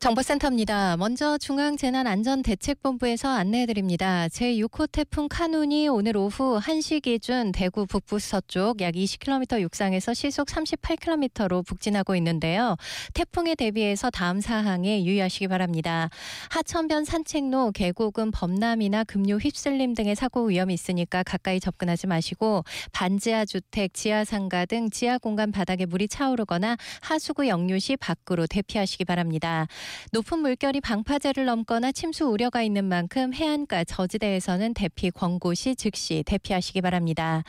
정보센터입니다. 0.00 0.96
먼저 0.96 1.36
중앙재난안전대책본부에서 1.36 3.28
안내해드립니다. 3.28 4.28
제6호 4.28 4.90
태풍 4.90 5.28
카눈이 5.28 5.88
오늘 5.88 6.16
오후 6.16 6.58
1시 6.58 7.02
기준 7.02 7.52
대구 7.52 7.84
북부 7.84 8.18
서쪽 8.18 8.80
약 8.80 8.94
20km 8.94 9.60
육상에서 9.60 10.14
시속 10.14 10.48
38km로 10.48 11.66
북진하고 11.66 12.16
있는데요. 12.16 12.76
태풍에 13.12 13.54
대비해서 13.54 14.08
다음 14.08 14.40
사항에 14.40 15.04
유의하시기 15.04 15.48
바랍니다. 15.48 16.08
하천변 16.48 17.04
산책로, 17.04 17.72
계곡은 17.72 18.30
범람이나 18.30 19.04
급류 19.04 19.36
휩쓸림 19.36 19.92
등의 19.92 20.16
사고 20.16 20.46
위험이 20.46 20.72
있으니까 20.72 21.22
가까이 21.24 21.60
접근하지 21.60 22.06
마시고 22.06 22.64
반지하 22.92 23.44
주택, 23.44 23.92
지하상가 23.92 24.64
등 24.64 24.88
지하 24.88 25.18
공간 25.18 25.52
바닥에 25.52 25.84
물이 25.84 26.08
차오르거나 26.08 26.78
하수구 27.02 27.48
역류 27.48 27.78
시 27.80 27.96
밖으로 27.96 28.46
대피하시기 28.46 29.04
바랍니다. 29.04 29.66
높은 30.12 30.40
물결이 30.40 30.80
방파제를 30.80 31.44
넘거나 31.44 31.92
침수 31.92 32.26
우려가 32.26 32.62
있는 32.62 32.84
만큼 32.84 33.32
해안가 33.34 33.84
저지대에서는 33.84 34.74
대피 34.74 35.10
권고 35.10 35.54
시 35.54 35.74
즉시 35.74 36.22
대피하시기 36.26 36.80
바랍니다. 36.80 37.42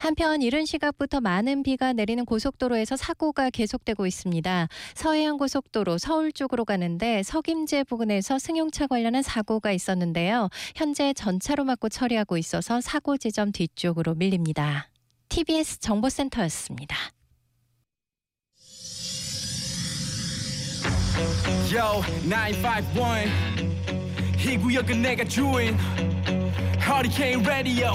한편 0.00 0.42
이른 0.42 0.64
시각부터 0.64 1.20
많은 1.20 1.62
비가 1.62 1.92
내리는 1.92 2.24
고속도로에서 2.24 2.96
사고가 2.96 3.50
계속되고 3.50 4.06
있습니다. 4.06 4.68
서해안 4.94 5.36
고속도로 5.38 5.98
서울 5.98 6.32
쪽으로 6.32 6.64
가는데 6.64 7.22
석임제 7.22 7.84
부근에서 7.84 8.38
승용차 8.38 8.86
관련한 8.86 9.22
사고가 9.22 9.72
있었는데요. 9.72 10.48
현재 10.74 11.12
전차로 11.12 11.64
막고 11.64 11.88
처리하고 11.88 12.36
있어서 12.38 12.80
사고 12.80 13.16
지점 13.16 13.52
뒤쪽으로 13.52 14.14
밀립니다. 14.14 14.88
TBS 15.28 15.80
정보센터였습니다. 15.80 16.96
Yo, 21.72 22.02
951. 22.22 23.30
이 24.38 24.56
구역은 24.56 25.02
내가 25.02 25.24
주인. 25.24 25.76
Hurricane 26.80 27.44
Radio. 27.44 27.92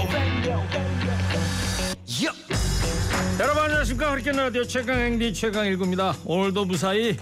여러분 3.40 3.64
안녕하십니까 3.64 4.10
허리케인 4.10 4.36
라디오 4.36 4.62
최강 4.62 4.96
행디 4.96 5.34
최강 5.34 5.66
일구입니다 5.66 6.14
오늘도 6.24 6.66
무사히 6.66 7.16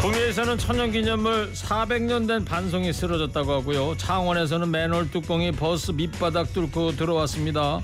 국내에서는 0.00 0.58
천연기념물 0.58 1.52
400년 1.52 2.26
된 2.26 2.44
반송이 2.44 2.92
쓰러졌다고 2.92 3.52
하고요 3.52 3.96
창원에서는 3.96 4.68
맨홀 4.68 5.12
뚜껑이 5.12 5.52
버스 5.52 5.92
밑바닥 5.92 6.52
뚫고 6.52 6.96
들어왔습니다 6.96 7.80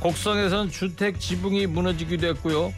곡성에선 0.00 0.70
주택 0.70 1.20
지붕이 1.20 1.66
무너지기도 1.66 2.26
했고요. 2.28 2.72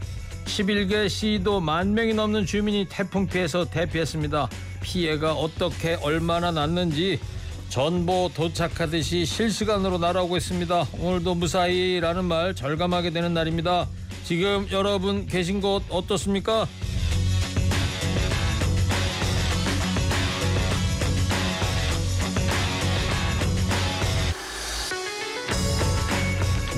11개 0.45 1.09
시도 1.09 1.61
만 1.61 1.95
명이 1.95 2.15
넘는 2.15 2.47
주민이 2.47 2.87
태풍 2.89 3.27
피해서 3.27 3.65
대피했습니다. 3.65 4.49
피해가 4.83 5.35
어떻게 5.35 5.95
얼마나 6.03 6.51
났는지 6.51 7.21
전보 7.69 8.33
도착하듯이 8.35 9.25
실시간으로 9.25 9.99
날아오고 9.99 10.37
있습니다. 10.37 10.89
오늘도 10.99 11.37
무사히라는 11.37 12.25
말 12.25 12.55
절감하게 12.55 13.11
되는 13.11 13.33
날입니다. 13.33 13.89
지금 14.25 14.67
여러분 14.71 15.27
계신 15.27 15.61
곳 15.61 15.83
어떻습니까? 15.89 16.67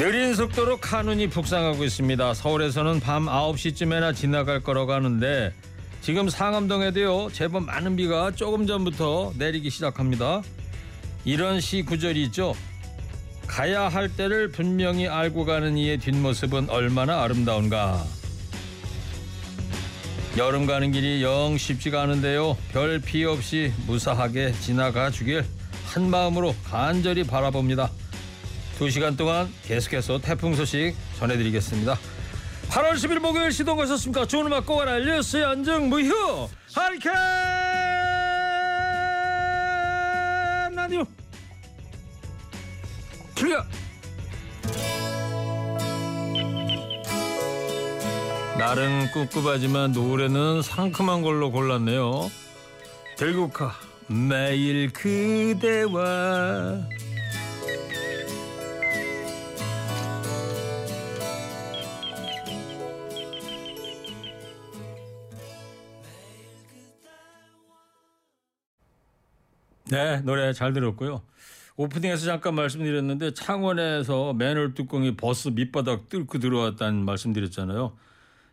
느린 0.04 0.34
속도로 0.34 0.76
카눈이 0.76 1.28
북상하고 1.28 1.82
있습니다. 1.82 2.34
서울에서는 2.34 3.00
밤 3.00 3.24
9시쯤에나 3.24 4.14
지나갈 4.14 4.60
거라고 4.60 4.92
하는데 4.92 5.50
지금 6.02 6.28
상암동에도요 6.28 7.30
제법 7.32 7.64
많은 7.64 7.96
비가 7.96 8.30
조금 8.30 8.66
전부터 8.66 9.32
내리기 9.38 9.70
시작합니다. 9.70 10.42
이런 11.24 11.58
시 11.58 11.80
구절이 11.80 12.22
있죠. 12.24 12.54
가야 13.46 13.88
할 13.88 14.14
때를 14.14 14.50
분명히 14.50 15.08
알고 15.08 15.46
가는 15.46 15.74
이의 15.78 15.96
뒷모습은 15.96 16.68
얼마나 16.68 17.22
아름다운가. 17.22 18.04
여름 20.36 20.66
가는 20.66 20.92
길이 20.92 21.22
영 21.22 21.56
쉽지가 21.56 22.02
않은데요. 22.02 22.58
별 22.72 23.00
피해 23.00 23.24
없이 23.24 23.72
무사하게 23.86 24.52
지나가 24.60 25.10
주길 25.10 25.46
한 25.86 26.10
마음으로 26.10 26.54
간절히 26.62 27.24
바라봅니다. 27.24 27.90
2시간 28.78 29.16
동안 29.16 29.52
계속해서 29.64 30.18
태풍 30.18 30.54
소식 30.54 30.94
전해드리겠습니다. 31.18 31.96
8월 32.68 32.94
10일 32.94 33.20
목요일 33.20 33.52
시동 33.52 33.76
거셨습니까? 33.76 34.26
좋은 34.26 34.46
음악 34.46 34.66
꼭 34.66 34.80
알아 34.80 34.98
뉴스 34.98 35.44
안정 35.44 35.88
무휴 35.88 36.48
하리케인 36.74 37.14
라디오 40.74 41.04
출격 43.34 43.66
날은 48.58 49.10
꿉꿉하지만 49.12 49.92
노래는 49.92 50.62
상큼한 50.62 51.22
걸로 51.22 51.50
골랐네요. 51.50 52.30
들국화 53.16 53.74
매일 54.06 54.92
그대와 54.92 56.00
네, 69.94 70.20
노래 70.22 70.52
잘 70.52 70.72
들었고요. 70.72 71.22
오프닝에서 71.76 72.26
잠깐 72.26 72.56
말씀드렸는데 72.56 73.32
창원에서 73.32 74.32
맨홀 74.32 74.74
뚜껑이 74.74 75.14
버스 75.16 75.50
밑바닥 75.50 76.08
뚫고 76.08 76.40
들어왔다는 76.40 77.04
말씀드렸잖아요. 77.04 77.92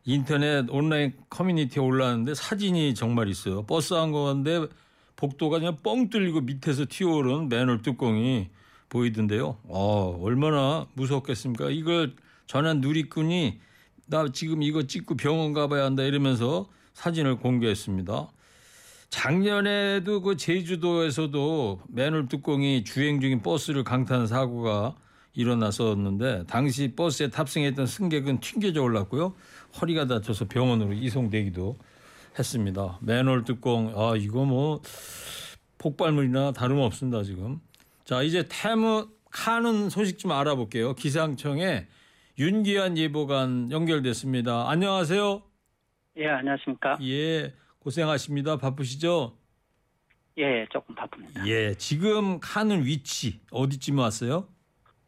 인터넷 0.06 0.68
온라인 0.70 1.14
커뮤니티에 1.32 1.82
올라왔는데 1.82 2.36
사진이 2.36 2.94
정말 2.94 3.28
있어요. 3.28 3.64
버스 3.66 3.96
한 3.96 4.12
건데 4.12 4.68
복도가 5.16 5.58
그냥 5.58 5.78
뻥 5.82 6.12
뚫리고 6.12 6.42
밑에서 6.42 6.86
튀어오른 6.88 7.50
맨홀 7.50 7.82
뚜껑이 7.82 8.50
보이던데요. 8.90 9.58
어, 9.64 10.20
얼마나 10.22 10.86
무섭겠습니까? 10.94 11.72
이걸 11.72 12.14
전한 12.46 12.82
누리꾼이 12.82 13.60
나 14.06 14.28
지금 14.32 14.62
이거 14.62 14.84
찍고 14.84 15.18
병원 15.18 15.54
가봐야 15.54 15.86
한다 15.86 16.04
이러면서 16.04 16.68
사진을 16.94 17.38
공개했습니다. 17.38 18.28
작년에도 19.12 20.22
그 20.22 20.38
제주도에서도 20.38 21.82
맨홀 21.90 22.28
뚜껑이 22.30 22.84
주행 22.84 23.20
중인 23.20 23.42
버스를 23.42 23.84
강타한 23.84 24.26
사고가 24.26 24.96
일어났었는데 25.34 26.46
당시 26.48 26.96
버스에 26.96 27.30
탑승했던 27.30 27.86
승객은 27.86 28.40
튕겨져 28.40 28.82
올랐고요. 28.82 29.36
허리가 29.80 30.08
다쳐서 30.08 30.48
병원으로 30.48 30.94
이송되기도 30.94 31.78
했습니다. 32.40 33.00
맨홀 33.02 33.44
뚜껑 33.44 33.94
아 33.96 34.16
이거 34.18 34.46
뭐 34.46 34.82
폭발물이나 35.78 36.54
다름없습니다 36.54 37.24
지금. 37.24 37.60
자 38.06 38.24
이제 38.24 38.46
태무 38.50 39.10
카는 39.30 39.90
소식 39.90 40.20
좀 40.20 40.32
알아볼게요. 40.32 40.96
기상청에 40.96 41.88
윤기환 42.40 42.98
예보관 42.98 43.72
연결됐습니다. 43.72 44.70
안녕하세요. 44.70 45.42
예 46.18 46.28
안녕하십니까. 46.28 46.98
예. 47.04 47.54
고생하십니다. 47.86 48.58
바쁘시죠? 48.58 49.38
예, 50.38 50.66
조금 50.72 50.96
바쁩니다. 50.96 51.46
예, 51.48 51.74
지금 51.76 52.40
가는 52.40 52.84
위치 52.86 53.42
어디쯤 53.52 53.98
왔어요? 53.98 54.48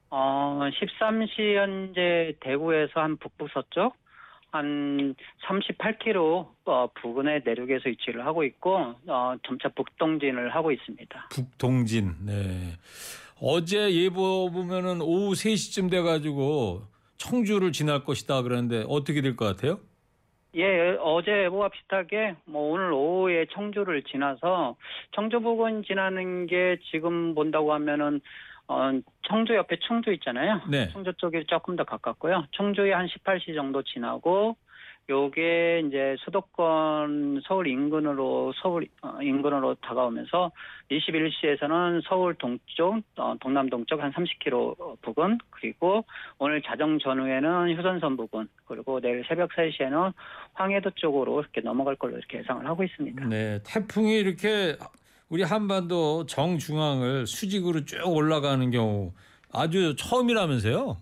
어, 0.10 0.60
13시 0.62 1.56
현재 1.56 2.36
대구에서 2.42 3.00
한 3.00 3.18
북부 3.18 3.48
서쪽 3.54 3.96
한 4.52 5.16
38km 5.48 6.48
어, 6.66 6.88
부근의 7.02 7.42
내륙에서 7.46 7.90
위치를 7.90 8.26
하고 8.26 8.44
있고 8.44 8.96
어, 9.08 9.36
점차 9.48 9.70
북동진을 9.70 10.54
하고 10.54 10.72
있습니다. 10.72 11.30
북동진. 11.32 12.16
네. 12.26 12.74
어제 13.40 13.92
예보 13.94 14.52
보면은 14.52 15.02
오후 15.02 15.34
3시쯤 15.34 15.90
돼 15.90 16.02
가지고 16.02 16.84
청주를 17.18 17.72
지날 17.72 18.04
것이다 18.04 18.42
그러는데 18.44 18.84
어떻게 18.88 19.22
될 19.22 19.36
것 19.36 19.46
같아요? 19.46 19.80
예, 20.56 20.98
어제 21.02 21.46
예보와 21.46 21.70
비슷하게 21.70 22.36
뭐 22.46 22.74
오늘 22.74 22.92
오후에 22.92 23.48
청주를 23.52 24.04
지나서 24.04 24.76
청주 25.12 25.40
부근 25.40 25.84
지나는 25.84 26.46
게 26.46 26.78
지금 26.92 27.34
본다고 27.34 27.74
하면은 27.74 28.22
어, 28.68 28.92
청주 29.28 29.56
옆에 29.56 29.78
충주 29.88 30.12
있잖아요. 30.14 30.62
네. 30.70 30.90
청주 30.90 31.14
쪽이 31.18 31.46
조금 31.48 31.76
더 31.76 31.84
가깝고요. 31.84 32.46
청주에 32.52 32.94
한 32.94 33.08
18시 33.08 33.56
정도 33.56 33.82
지나고 33.84 34.56
요게 35.10 35.84
이제 35.88 36.16
수도권 36.20 37.42
서울 37.46 37.68
인근으로 37.68 38.54
서울 38.62 38.88
어, 39.02 39.22
인근으로 39.22 39.76
다가오면서 39.76 40.52
21시에서는 40.90 42.02
서울 42.08 42.36
동쪽 42.36 43.02
어, 43.18 43.36
동남 43.42 43.70
동쪽 43.70 44.02
한 44.02 44.14
30km 44.14 45.02
부근 45.02 45.38
그리고 45.50 46.06
오늘 46.38 46.62
자정 46.62 47.00
전후에는 47.00 47.76
휴전선 47.78 48.16
부근 48.16 48.48
그리고 48.66 49.02
내일 49.02 49.26
새벽 49.28 49.50
3시에는 49.52 50.14
황해도 50.54 50.92
쪽으로 50.92 51.42
이렇게 51.42 51.60
넘어갈 51.60 51.96
걸로 51.96 52.18
이렇게 52.18 52.38
예상을 52.40 52.66
하고 52.66 52.84
있습니다. 52.84 53.26
네, 53.26 53.60
태풍이 53.66 54.18
이렇게 54.18 54.78
우리 55.28 55.44
한반도 55.44 56.26
정중앙을 56.28 57.28
수직으로 57.28 57.84
쭉 57.84 58.08
올라가는 58.08 58.72
경우 58.72 59.12
아주 59.52 59.96
처음이라면서요? 59.98 60.98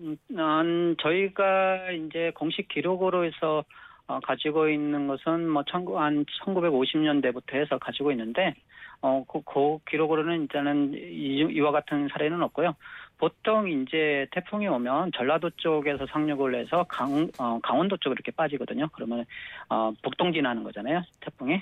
음, 0.00 0.96
저희가 1.00 1.90
이제 1.92 2.32
공식 2.34 2.68
기록으로 2.68 3.24
해서 3.24 3.64
어, 4.06 4.20
가지고 4.20 4.68
있는 4.68 5.06
것은 5.06 5.48
뭐 5.48 5.62
천구 5.64 6.00
한 6.00 6.24
1950년대부터 6.24 7.54
해서 7.54 7.78
가지고 7.78 8.10
있는데 8.12 8.54
어, 9.02 9.24
그, 9.28 9.42
그 9.42 9.78
기록으로는 9.88 10.42
일단은 10.42 10.94
이, 10.94 11.46
이와 11.50 11.70
같은 11.70 12.08
사례는 12.08 12.42
없고요. 12.42 12.74
보통 13.18 13.68
이제 13.68 14.26
태풍이 14.30 14.66
오면 14.66 15.12
전라도 15.14 15.50
쪽에서 15.50 16.06
상륙을 16.06 16.54
해서 16.54 16.84
강, 16.88 17.28
어, 17.38 17.58
강원도 17.62 17.96
쪽으로 17.98 18.14
이렇게 18.14 18.32
빠지거든요. 18.32 18.88
그러면 18.92 19.24
어, 19.68 19.92
북동진하는 20.02 20.62
거잖아요. 20.64 21.02
태풍이. 21.20 21.60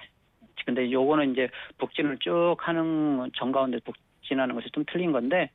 근데 0.65 0.91
요거는 0.91 1.33
이제 1.33 1.49
북진을 1.79 2.19
쭉 2.19 2.57
하는 2.59 3.31
정가운데 3.37 3.79
북진하는 3.81 4.55
것이 4.55 4.69
좀 4.71 4.85
틀린 4.87 5.13
건데 5.13 5.51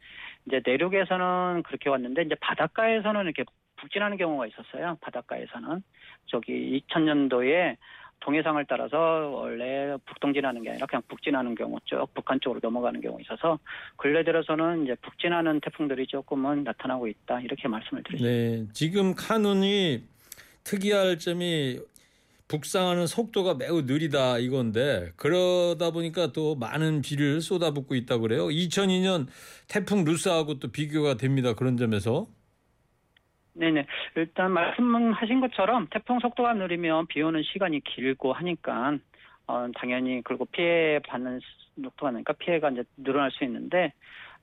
이제 0.46 0.62
내륙에서는 0.66 1.64
그렇게 1.64 1.90
왔는데 1.90 2.24
이제 2.24 2.36
바닷가에서는 2.36 3.22
이렇게 3.24 3.44
북진하는 3.78 4.18
경우가 4.18 4.48
있었어요. 4.48 4.98
바닷가에서는 5.02 5.84
저기 6.28 6.84
2000년도에 6.90 7.78
동해상을 8.22 8.64
따라서 8.70 8.98
원래 8.98 9.98
북동진하는 10.06 10.62
게 10.62 10.70
아니라 10.70 10.86
그냥 10.86 11.02
북진하는 11.08 11.56
경우 11.56 11.78
쭉 11.86 12.08
북한 12.14 12.40
쪽으로 12.40 12.60
넘어가는 12.62 13.02
경우 13.02 13.20
있어서 13.22 13.58
근래 13.98 14.24
들어서는 14.24 14.84
이제 14.84 14.96
북진하는 15.02 15.60
태풍들이 15.60 16.06
조금은 16.08 16.64
나타나고 16.64 17.08
있다 17.08 17.42
이렇게 17.42 17.68
말씀을 17.68 18.04
드립니다. 18.04 18.30
네, 18.30 18.68
지금 18.74 19.16
카눈이 19.16 20.04
특이할 20.64 21.18
점이 21.18 21.80
북상하는 22.52 23.08
속도가 23.08 23.54
매우 23.54 23.84
느리다 23.84 24.38
이건데 24.40 25.12
그러다 25.16 25.92
보니까 25.92 26.34
또 26.34 26.56
많은 26.56 27.02
비를 27.02 27.40
쏟아붓고 27.40 27.96
있다 27.96 28.18
그래요. 28.18 28.48
2002년 28.48 29.28
태풍 29.70 30.04
루스하고 30.04 30.60
또 30.60 30.70
비교가 30.70 31.16
됩니다. 31.16 31.54
그런 31.54 31.78
점에서 31.78 32.28
네네. 33.54 33.86
일단 34.18 34.52
말씀하신 34.52 35.40
것처럼 35.40 35.88
태풍 35.92 36.20
속도가 36.20 36.54
느리면 36.56 37.08
비 37.08 37.22
오는 37.22 37.42
시간이 37.42 37.80
길고 37.86 38.34
하니까 38.34 38.98
어, 39.48 39.68
당연히 39.76 40.22
그리고 40.24 40.46
피해 40.46 41.00
받는 41.08 41.40
속도가 41.82 42.12
나니까 42.12 42.34
피해가 42.34 42.72
이제 42.72 42.84
늘어날 42.98 43.32
수 43.32 43.46
있는데 43.46 43.94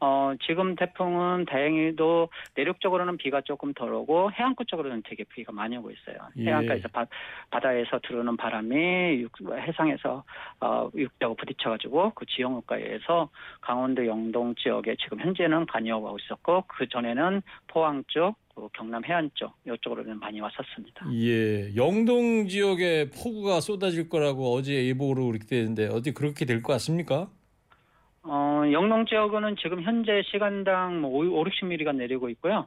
어, 0.01 0.33
지금 0.47 0.77
태풍은 0.77 1.47
다행히도 1.47 2.29
내륙 2.55 2.81
쪽으로는 2.81 3.17
비가 3.17 3.41
조금 3.41 3.73
덜 3.75 3.93
오고 3.93 4.33
해안가 4.33 4.65
쪽으로는 4.67 5.03
되게 5.09 5.25
비가 5.25 5.53
많이 5.53 5.77
오고 5.77 5.91
있어요. 5.91 6.17
예. 6.39 6.45
해안가에서 6.47 6.89
바, 6.89 7.07
바다에서 7.51 7.99
들어오는 8.07 8.37
바람이 8.37 9.21
육, 9.21 9.33
해상에서 9.53 10.25
어, 10.61 10.91
육지하고 10.95 11.35
부딪혀가지고 11.37 12.13
그 12.15 12.27
지형가에서 12.27 13.29
강원도 13.61 14.07
영동 14.07 14.55
지역에 14.55 14.97
지금 15.03 15.21
현재는 15.21 15.67
많이 15.73 15.91
오고 15.91 16.17
있었고 16.19 16.65
그 16.69 16.89
전에는 16.89 17.43
포항 17.67 18.05
쪽, 18.09 18.37
그 18.55 18.69
경남 18.75 19.05
해안 19.05 19.31
쪽 19.35 19.53
이쪽으로는 19.67 20.19
많이 20.19 20.41
왔었습니다. 20.41 21.07
예, 21.15 21.75
영동 21.77 22.49
지역에 22.49 23.11
폭우가 23.11 23.61
쏟아질 23.61 24.09
거라고 24.09 24.53
어제 24.55 24.87
예보로 24.87 25.27
그렇게 25.27 25.47
되는데 25.47 25.87
어디 25.89 26.13
그렇게 26.13 26.45
될 26.45 26.63
것 26.63 26.73
같습니까? 26.75 27.31
어, 28.23 28.63
영동 28.73 29.07
지역은 29.07 29.57
지금 29.57 29.83
현재 29.83 30.23
시간당 30.31 31.01
뭐 31.01 31.11
5, 31.25 31.45
60mm가 31.45 31.95
내리고 31.95 32.29
있고요. 32.31 32.67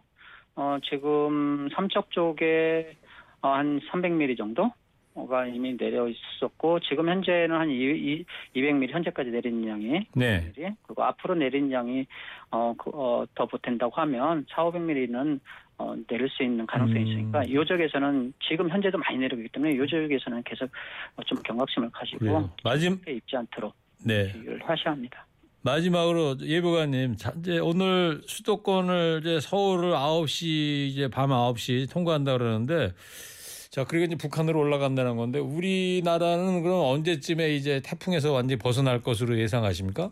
어, 0.56 0.78
지금 0.90 1.70
삼척 1.74 2.12
쪽에 2.12 2.98
어, 3.42 3.50
한 3.50 3.80
300mm 3.80 4.38
정도가 4.38 5.48
이미 5.48 5.78
내려 5.78 6.08
있었고 6.08 6.80
지금 6.82 7.10
현재는 7.10 7.56
한 7.56 7.70
2, 7.70 8.26
200mm 8.56 8.90
현재까지 8.90 9.30
내린 9.32 9.68
양이 9.68 10.06
네. 10.16 10.52
그리고 10.84 11.04
앞으로 11.04 11.36
내린 11.36 11.72
양이 11.72 12.06
어, 12.52 12.74
그, 12.78 12.92
어, 12.94 13.26
더 13.36 13.46
보탠다고 13.46 13.94
하면 14.02 14.46
4, 14.50 14.64
500mm는 14.64 15.40
어, 15.78 15.96
내릴 16.08 16.30
수 16.30 16.44
있는 16.44 16.66
가능성이 16.68 17.02
음. 17.02 17.08
있으니까 17.08 17.44
이 17.44 17.54
지역에서는 17.66 18.34
지금 18.48 18.70
현재도 18.70 18.98
많이 19.00 19.18
내리고 19.18 19.42
있기 19.42 19.52
때문에 19.54 19.74
이 19.74 19.88
지역에서는 19.88 20.44
계속 20.44 20.70
어, 21.16 21.24
좀 21.24 21.42
경각심을 21.42 21.90
가지고. 21.92 22.50
마지막 22.64 23.00
입지 23.08 23.36
않도록 23.36 23.74
네. 24.06 24.32
주의를 24.32 24.62
하셔야 24.64 24.94
합니다. 24.94 25.26
마지막으로 25.64 26.38
예보관님, 26.42 27.18
자, 27.18 27.34
이제 27.40 27.60
오늘 27.60 28.22
수도권을 28.26 29.22
이제 29.22 29.40
서울을 29.40 29.92
9시 29.94 30.88
이제 30.88 31.08
밤 31.08 31.30
9시 31.30 31.92
통과한다 31.92 32.38
그러는데 32.38 32.94
자, 33.70 33.86
그리고 33.86 34.06
이제 34.06 34.16
북한으로 34.16 34.60
올라간다는 34.60 35.16
건데 35.18 35.40
우리나라는 35.40 36.64
그럼 36.64 36.84
언제쯤에 36.86 37.52
이제 37.52 37.82
태풍에서 37.86 38.34
완전히 38.34 38.58
벗어날 38.58 39.02
것으로 39.02 39.38
예상하십니까? 39.38 40.12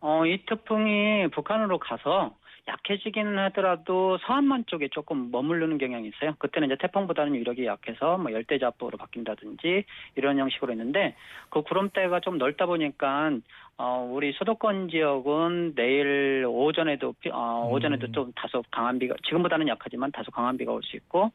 어, 0.00 0.24
이 0.26 0.38
태풍이 0.46 1.28
북한으로 1.34 1.78
가서 1.78 2.36
약해지기는 2.68 3.38
하더라도 3.46 4.18
서한만 4.18 4.64
쪽에 4.66 4.88
조금 4.88 5.30
머무르는 5.30 5.78
경향이 5.78 6.08
있어요. 6.08 6.34
그때는 6.38 6.68
이제 6.68 6.76
태풍보다는 6.78 7.34
유력이 7.34 7.64
약해서 7.64 8.18
뭐 8.18 8.30
열대자포로 8.32 8.98
바뀐다든지 8.98 9.84
이런 10.16 10.38
형식으로 10.38 10.72
있는데 10.74 11.16
그 11.48 11.62
구름대가 11.62 12.20
좀 12.20 12.36
넓다 12.38 12.66
보니까 12.66 13.30
어, 13.78 14.08
우리 14.12 14.32
수도권 14.32 14.90
지역은 14.90 15.74
내일 15.74 16.44
오전에도 16.46 17.14
비- 17.20 17.30
어, 17.32 17.68
오전에도 17.72 18.06
음. 18.08 18.12
좀 18.12 18.32
다소 18.36 18.62
강한 18.70 18.98
비가 18.98 19.14
지금보다는 19.24 19.66
약하지만 19.68 20.12
다소 20.12 20.30
강한 20.30 20.56
비가 20.58 20.72
올 20.72 20.82
수 20.82 20.96
있고 20.96 21.32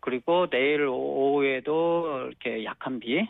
그리고 0.00 0.46
내일 0.48 0.86
오후에도 0.86 2.28
이렇게 2.28 2.64
약한 2.64 3.00
비 3.00 3.26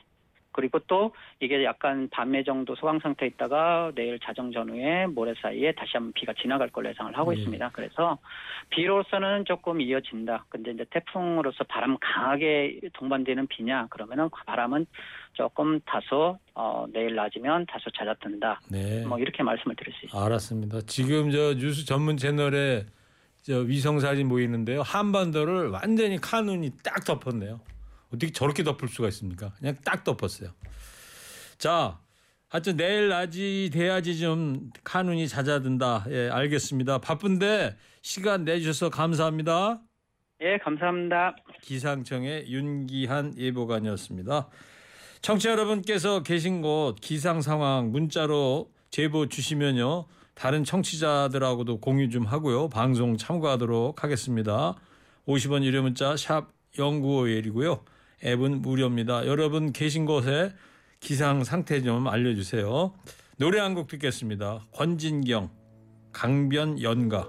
그리고 0.52 0.78
또 0.80 1.12
이게 1.40 1.62
약간 1.64 2.08
밤에 2.10 2.42
정도 2.42 2.74
소강 2.74 2.98
상태에 3.00 3.28
있다가 3.28 3.92
내일 3.94 4.18
자정 4.18 4.50
전후에 4.50 5.06
모레 5.06 5.34
사이에 5.40 5.72
다시 5.72 5.92
한번 5.94 6.12
비가 6.12 6.32
지나갈 6.34 6.70
걸로 6.70 6.88
예상을 6.88 7.16
하고 7.16 7.32
예. 7.32 7.38
있습니다. 7.38 7.70
그래서 7.72 8.18
비로서는 8.70 9.44
조금 9.44 9.80
이어진다. 9.80 10.46
근데 10.48 10.72
이제 10.72 10.84
태풍으로서 10.90 11.64
바람 11.64 11.96
강하게 12.00 12.80
동반되는 12.94 13.46
비냐 13.46 13.86
그러면은 13.88 14.28
그 14.30 14.42
바람은 14.44 14.86
조금 15.34 15.80
다소 15.80 16.38
어, 16.54 16.86
내일 16.92 17.14
낮이면 17.14 17.66
다소 17.66 17.90
잦아든다. 17.90 18.60
네. 18.70 19.04
뭐 19.06 19.18
이렇게 19.18 19.42
말씀을 19.42 19.76
드릴 19.76 19.92
수 19.94 20.06
있습니다. 20.06 20.26
알았습니다. 20.26 20.80
지금 20.86 21.30
저 21.30 21.54
뉴스 21.54 21.84
전문 21.84 22.16
채널에 22.16 22.86
저 23.42 23.60
위성 23.60 24.00
사진 24.00 24.28
보이는데요. 24.28 24.82
한반도를 24.82 25.68
완전히 25.68 26.18
카눈이 26.20 26.70
딱 26.82 27.04
덮었네요. 27.04 27.60
어떻게 28.08 28.32
저렇게 28.32 28.62
덮을 28.62 28.88
수가 28.88 29.08
있습니까? 29.08 29.52
그냥 29.58 29.76
딱 29.84 30.04
덮었어요. 30.04 30.50
자, 31.58 31.98
하여튼 32.48 32.76
내일 32.76 33.08
낮이 33.08 33.70
돼야지 33.72 34.18
좀 34.18 34.70
카눈이 34.84 35.28
잦아든다. 35.28 36.06
예, 36.08 36.30
알겠습니다. 36.30 36.98
바쁜데 36.98 37.76
시간 38.02 38.44
내주셔서 38.44 38.90
감사합니다. 38.90 39.80
예, 40.40 40.56
감사합니다. 40.58 41.36
기상청의 41.62 42.46
윤기한 42.48 43.36
예보관이었습니다. 43.36 44.48
청취자 45.20 45.50
여러분께서 45.50 46.22
계신 46.22 46.62
곳 46.62 46.96
기상 47.00 47.42
상황 47.42 47.90
문자로 47.90 48.70
제보 48.90 49.28
주시면요. 49.28 50.06
다른 50.34 50.62
청취자들하고도 50.64 51.80
공유 51.80 52.08
좀 52.08 52.24
하고요. 52.24 52.68
방송 52.68 53.16
참고하도록 53.16 54.02
하겠습니다. 54.02 54.74
50원 55.26 55.64
유료 55.64 55.82
문자 55.82 56.16
샵 56.16 56.52
0951이고요. 56.74 57.82
앱은 58.24 58.62
무료입니다. 58.62 59.26
여러분 59.26 59.72
계신 59.72 60.06
곳에 60.06 60.52
기상 61.00 61.44
상태 61.44 61.80
좀 61.82 62.08
알려주세요. 62.08 62.92
노래 63.38 63.60
한 63.60 63.74
곡 63.74 63.86
듣겠습니다. 63.88 64.66
권진경 64.72 65.50
강변 66.12 66.82
연가 66.82 67.28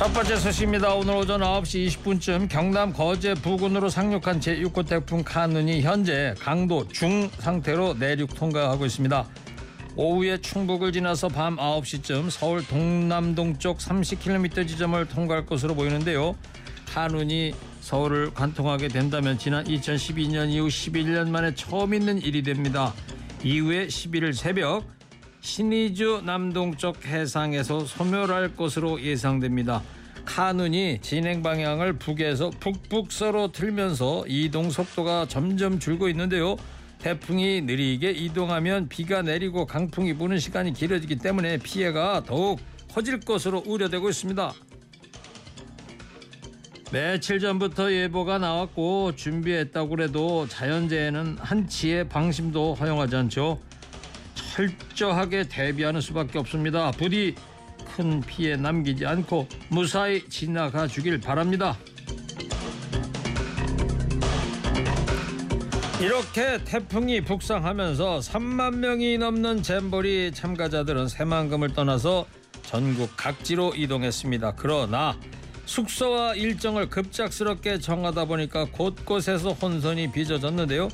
첫 0.00 0.10
번째 0.14 0.36
소식입니다. 0.36 0.94
오늘 0.94 1.14
오전 1.14 1.42
9시 1.42 1.86
20분쯤 1.88 2.48
경남 2.48 2.90
거제 2.90 3.34
부근으로 3.34 3.90
상륙한 3.90 4.40
제6호 4.40 4.88
태풍 4.88 5.22
카눈이 5.22 5.82
현재 5.82 6.34
강도 6.40 6.88
중 6.88 7.28
상태로 7.38 7.96
내륙 7.98 8.34
통과하고 8.34 8.86
있습니다. 8.86 9.28
오후에 9.96 10.38
충북을 10.38 10.92
지나서 10.92 11.28
밤 11.28 11.56
9시쯤 11.56 12.30
서울 12.30 12.66
동남동쪽 12.66 13.76
30km 13.76 14.66
지점을 14.66 15.06
통과할 15.06 15.44
것으로 15.44 15.74
보이는데요. 15.74 16.34
카눈이 16.94 17.52
서울을 17.82 18.32
관통하게 18.32 18.88
된다면 18.88 19.36
지난 19.36 19.66
2012년 19.66 20.48
이후 20.48 20.68
11년 20.68 21.28
만에 21.28 21.54
처음 21.54 21.92
있는 21.92 22.22
일이 22.22 22.42
됩니다. 22.42 22.94
이후에 23.44 23.88
11일 23.88 24.32
새벽 24.32 24.82
신의주 25.40 26.22
남동쪽 26.24 27.04
해상에서 27.06 27.80
소멸할 27.80 28.54
것으로 28.56 29.00
예상됩니다. 29.00 29.82
카눈이 30.24 30.98
진행 31.00 31.42
방향을 31.42 31.94
북에서 31.94 32.50
북북서로 32.60 33.52
틀면서 33.52 34.24
이동 34.28 34.70
속도가 34.70 35.26
점점 35.28 35.78
줄고 35.78 36.08
있는데요. 36.08 36.56
태풍이 36.98 37.62
느리게 37.62 38.10
이동하면 38.10 38.88
비가 38.88 39.22
내리고 39.22 39.66
강풍이 39.66 40.14
부는 40.14 40.38
시간이 40.38 40.74
길어지기 40.74 41.16
때문에 41.16 41.56
피해가 41.58 42.24
더욱 42.26 42.60
커질 42.92 43.20
것으로 43.20 43.62
우려되고 43.66 44.10
있습니다. 44.10 44.52
며칠 46.92 47.38
전부터 47.38 47.92
예보가 47.92 48.38
나왔고 48.38 49.14
준비했다고 49.14 50.02
해도 50.02 50.46
자연재해는 50.48 51.38
한치의 51.38 52.08
방심도 52.08 52.74
허용하지 52.74 53.16
않죠. 53.16 53.60
철저하게 54.60 55.48
대비하는 55.48 56.00
수밖에 56.00 56.38
없습니다. 56.38 56.90
부디 56.90 57.34
큰 57.96 58.20
피해 58.20 58.56
남기지 58.56 59.06
않고 59.06 59.48
무사히 59.68 60.28
지나가 60.28 60.86
주길 60.86 61.18
바랍니다. 61.20 61.78
이렇게 66.00 66.62
태풍이 66.64 67.20
북상하면서 67.22 68.20
3만 68.20 68.76
명이 68.76 69.18
넘는 69.18 69.62
잼버리 69.62 70.32
참가자들은 70.32 71.08
새만금을 71.08 71.74
떠나서 71.74 72.26
전국 72.62 73.10
각지로 73.16 73.74
이동했습니다. 73.74 74.54
그러나 74.56 75.18
숙소와 75.66 76.34
일정을 76.34 76.88
급작스럽게 76.88 77.78
정하다 77.78 78.26
보니까 78.26 78.66
곳곳에서 78.66 79.52
혼선이 79.52 80.10
빚어졌는데요. 80.12 80.88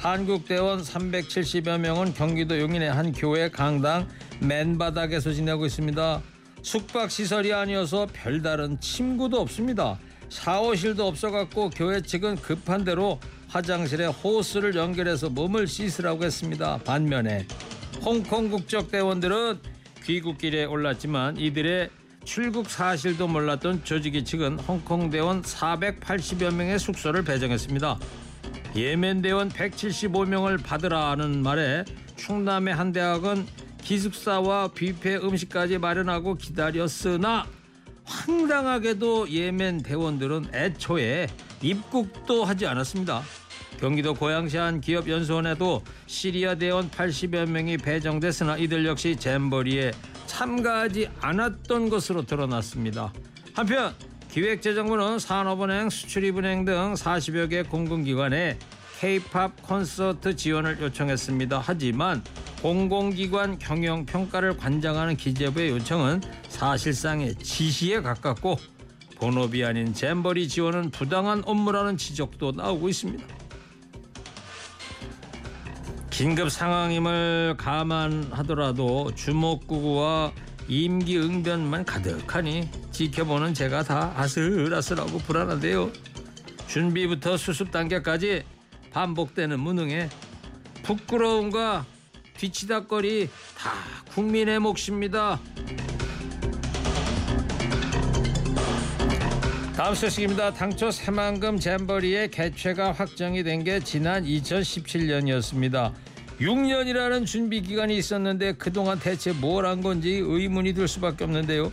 한국대원 0.00 0.80
370여 0.80 1.78
명은 1.78 2.14
경기도 2.14 2.58
용인의 2.58 2.90
한 2.90 3.12
교회 3.12 3.50
강당 3.50 4.08
맨바닥에서 4.40 5.34
지내고 5.34 5.66
있습니다. 5.66 6.22
숙박시설이 6.62 7.52
아니어서 7.52 8.06
별다른 8.10 8.80
침구도 8.80 9.38
없습니다. 9.42 9.98
샤워실도 10.30 11.06
없어갖고 11.06 11.68
교회 11.70 12.00
측은 12.00 12.36
급한 12.36 12.82
대로 12.82 13.20
화장실에 13.48 14.06
호스를 14.06 14.74
연결해서 14.74 15.28
몸을 15.28 15.66
씻으라고 15.66 16.24
했습니다. 16.24 16.78
반면에 16.78 17.46
홍콩 18.00 18.48
국적 18.48 18.90
대원들은 18.90 19.58
귀국길에 20.04 20.64
올랐지만 20.64 21.36
이들의 21.36 21.90
출국 22.24 22.70
사실도 22.70 23.28
몰랐던 23.28 23.84
조직위 23.84 24.24
측은 24.24 24.60
홍콩 24.60 25.10
대원 25.10 25.42
480여 25.42 26.54
명의 26.54 26.78
숙소를 26.78 27.22
배정했습니다. 27.22 27.98
예멘 28.74 29.22
대원 29.22 29.48
175명을 29.48 30.62
받으라는 30.62 31.42
말에 31.42 31.84
충남의 32.16 32.74
한 32.74 32.92
대학은 32.92 33.46
기숙사와 33.82 34.68
뷔페 34.68 35.16
음식까지 35.16 35.78
마련하고 35.78 36.34
기다렸으나 36.34 37.46
황당하게도 38.04 39.30
예멘 39.30 39.82
대원들은 39.82 40.50
애초에 40.52 41.28
입국도 41.62 42.44
하지 42.44 42.66
않았습니다. 42.66 43.22
경기도 43.78 44.14
고양시 44.14 44.58
한 44.58 44.80
기업 44.80 45.08
연수원에도 45.08 45.82
시리아 46.06 46.54
대원 46.54 46.90
80여 46.90 47.48
명이 47.48 47.78
배정됐으나 47.78 48.58
이들 48.58 48.84
역시 48.84 49.16
잼버리에 49.16 49.92
참가하지 50.26 51.08
않았던 51.20 51.88
것으로 51.88 52.22
드러났습니다. 52.26 53.12
한편 53.54 53.94
기획재정부는 54.32 55.18
산업은행, 55.18 55.90
수출입은행 55.90 56.64
등 56.64 56.94
40여 56.94 57.50
개 57.50 57.62
공공기관에 57.62 58.58
K-팝 59.00 59.62
콘서트 59.62 60.36
지원을 60.36 60.80
요청했습니다. 60.80 61.60
하지만 61.64 62.22
공공기관 62.62 63.58
경영 63.58 64.06
평가를 64.06 64.56
관장하는 64.56 65.16
기재부의 65.16 65.70
요청은 65.70 66.20
사실상의 66.48 67.34
지시에 67.36 68.02
가깝고 68.02 68.56
본업이 69.16 69.64
아닌 69.64 69.92
잼버리 69.92 70.48
지원은 70.48 70.90
부당한 70.90 71.42
업무라는 71.44 71.96
지적도 71.96 72.52
나오고 72.52 72.88
있습니다. 72.88 73.24
긴급 76.10 76.50
상황임을 76.50 77.56
감안하더라도 77.58 79.14
주먹구구와 79.14 80.32
임기응변만 80.70 81.84
가득하니 81.84 82.68
지켜보는 82.92 83.54
제가 83.54 83.82
다 83.82 84.12
아슬아슬하고 84.16 85.18
불안한데요. 85.18 85.90
준비부터 86.68 87.36
수습 87.36 87.72
단계까지 87.72 88.44
반복되는 88.92 89.58
무능에 89.58 90.08
부끄러움과 90.84 91.84
뒤치다거리 92.36 93.28
다 93.58 93.72
국민의 94.14 94.60
몫입니다. 94.60 95.40
다음 99.76 99.94
소식입니다. 99.94 100.52
당초 100.52 100.90
새만금 100.92 101.58
잼버리의 101.58 102.30
개최가 102.30 102.92
확정이 102.92 103.42
된 103.42 103.64
게 103.64 103.80
지난 103.80 104.24
2017년이었습니다. 104.24 105.92
6년이라는 106.40 107.26
준비 107.26 107.60
기간이 107.60 107.96
있었는데 107.96 108.52
그동안 108.54 108.98
대체 108.98 109.32
뭘 109.32 109.66
한 109.66 109.82
건지 109.82 110.20
의문이 110.24 110.72
들 110.72 110.88
수밖에 110.88 111.24
없는데요. 111.24 111.70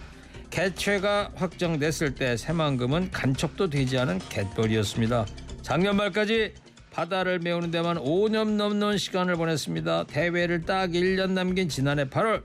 개최가 0.49 1.31
확정됐을 1.35 2.15
때 2.15 2.35
새만금은 2.35 3.11
간척도 3.11 3.69
되지 3.69 3.97
않은 3.97 4.19
갯벌이었습니다. 4.29 5.25
작년 5.61 5.95
말까지 5.95 6.53
바다를 6.91 7.39
메우는 7.39 7.71
데만 7.71 7.97
5년 7.97 8.55
넘는 8.55 8.97
시간을 8.97 9.35
보냈습니다. 9.35 10.05
대회를 10.05 10.63
딱 10.63 10.91
1년 10.91 11.31
남긴 11.31 11.69
지난해 11.69 12.05
8월 12.05 12.41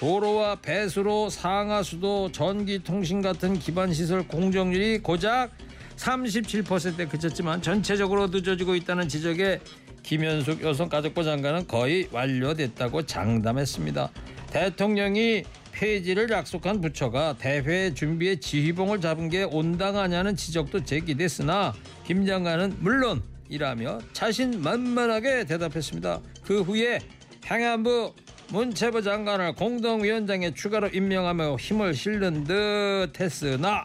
도로와 0.00 0.56
배수로 0.56 1.28
상하수도 1.28 2.32
전기통신 2.32 3.20
같은 3.20 3.58
기반시설 3.58 4.26
공정률이 4.26 5.00
고작 5.00 5.50
37%에 5.96 7.06
그쳤지만 7.06 7.60
전체적으로 7.60 8.28
늦어지고 8.28 8.74
있다는 8.74 9.08
지적에 9.08 9.60
김현숙 10.02 10.62
여성가족부 10.62 11.24
장관은 11.24 11.66
거의 11.66 12.08
완료됐다고 12.12 13.06
장담했습니다. 13.06 14.10
대통령이 14.50 15.44
폐지를 15.72 16.28
약속한 16.30 16.80
부처가 16.80 17.36
대회 17.38 17.94
준비에 17.94 18.36
지휘봉을 18.36 19.00
잡은 19.00 19.28
게 19.28 19.44
온당하냐는 19.44 20.36
지적도 20.36 20.84
제기됐으나 20.84 21.72
김 22.04 22.26
장관은 22.26 22.76
물론 22.80 23.22
이라며 23.48 23.98
자신만만하게 24.12 25.44
대답했습니다. 25.44 26.20
그 26.42 26.62
후에 26.62 26.98
행안부 27.46 28.14
문체부 28.48 29.02
장관을 29.02 29.54
공동위원장에 29.54 30.52
추가로 30.54 30.88
임명하며 30.88 31.56
힘을 31.56 31.94
실는 31.94 32.44
듯 32.44 33.20
했으나 33.20 33.84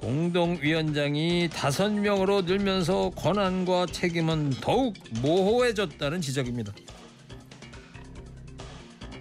공동위원장이 0.00 1.50
다섯 1.52 1.92
명으로 1.92 2.42
늘면서 2.42 3.10
권한과 3.16 3.86
책임은 3.86 4.50
더욱 4.60 4.94
모호해졌다는 5.22 6.20
지적입니다. 6.20 6.72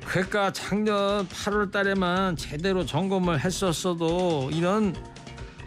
그러니까 0.05 0.53
작년 0.53 1.27
8월 1.27 1.71
달에만 1.71 2.37
제대로 2.37 2.85
점검을 2.85 3.43
했었어도 3.43 4.49
이런 4.53 4.95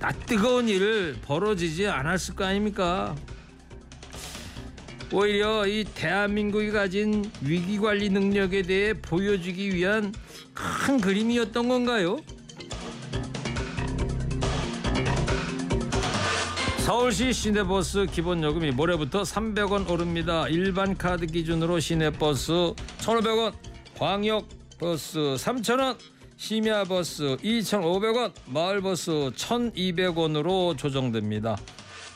낯뜨거운 0.01 0.69
일 0.69 1.17
벌어지지 1.23 1.87
않았을 1.87 2.35
거 2.35 2.45
아닙니까? 2.45 3.15
오히려 5.13 5.67
이 5.67 5.85
대한민국이 5.95 6.71
가진 6.71 7.31
위기관리 7.43 8.09
능력에 8.11 8.63
대해 8.63 8.95
보여주기 8.95 9.75
위한 9.75 10.15
큰 10.55 11.01
그림이었던 11.01 11.69
건가요? 11.69 12.19
서울시 16.91 17.33
시내버스 17.33 18.07
기본 18.07 18.43
요금이 18.43 18.73
모레부터 18.73 19.23
300원 19.23 19.89
오릅니다. 19.89 20.49
일반 20.49 20.97
카드 20.99 21.25
기준으로 21.25 21.79
시내버스 21.79 22.51
1,500원, 22.99 23.53
광역버스 23.97 25.37
3,000원, 25.39 25.97
심야버스 26.37 27.37
2,500원, 27.45 28.33
마을버스 28.47 29.13
1,200원으로 29.37 30.77
조정됩니다. 30.77 31.57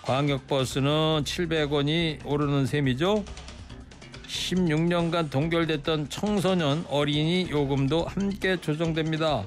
광역버스는 0.03 1.23
700원이 1.23 2.27
오르는 2.27 2.67
셈이죠. 2.67 3.25
16년간 4.27 5.31
동결됐던 5.31 6.09
청소년 6.09 6.85
어린이 6.89 7.47
요금도 7.49 8.07
함께 8.07 8.61
조정됩니다. 8.61 9.45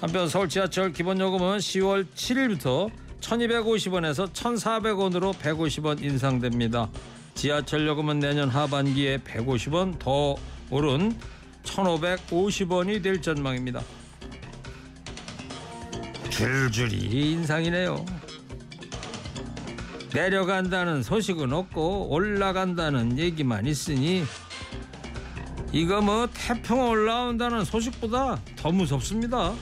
한편 0.00 0.28
서울 0.28 0.48
지하철 0.48 0.92
기본 0.92 1.18
요금은 1.18 1.58
10월 1.58 2.06
7일부터 2.14 2.88
1250원에서 3.20 4.32
1400원으로 4.32 5.34
150원 5.34 6.02
인상됩니다. 6.02 6.88
지하철 7.34 7.86
요금은 7.86 8.18
내년 8.18 8.48
하반기에 8.48 9.18
150원 9.18 9.98
더 9.98 10.36
오른 10.70 11.16
1550원이 11.64 13.02
될 13.02 13.20
전망입니다. 13.22 13.82
줄줄이 16.30 17.32
인상이네요. 17.32 18.04
내려간다는 20.12 21.02
소식은 21.02 21.52
없고 21.52 22.08
올라간다는 22.10 23.18
얘기만 23.18 23.66
있으니 23.66 24.24
이거 25.72 26.00
뭐 26.00 26.28
태풍 26.32 26.88
올라온다는 26.88 27.64
소식보다 27.64 28.40
더 28.56 28.72
무섭습니다. 28.72 29.54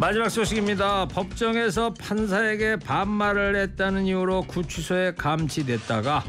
마지막 0.00 0.28
소식입니다. 0.28 1.08
법정에서 1.08 1.92
판사에게 1.94 2.76
반말을 2.76 3.56
했다는 3.56 4.06
이유로 4.06 4.42
구치소에 4.42 5.14
감치됐다가 5.14 6.24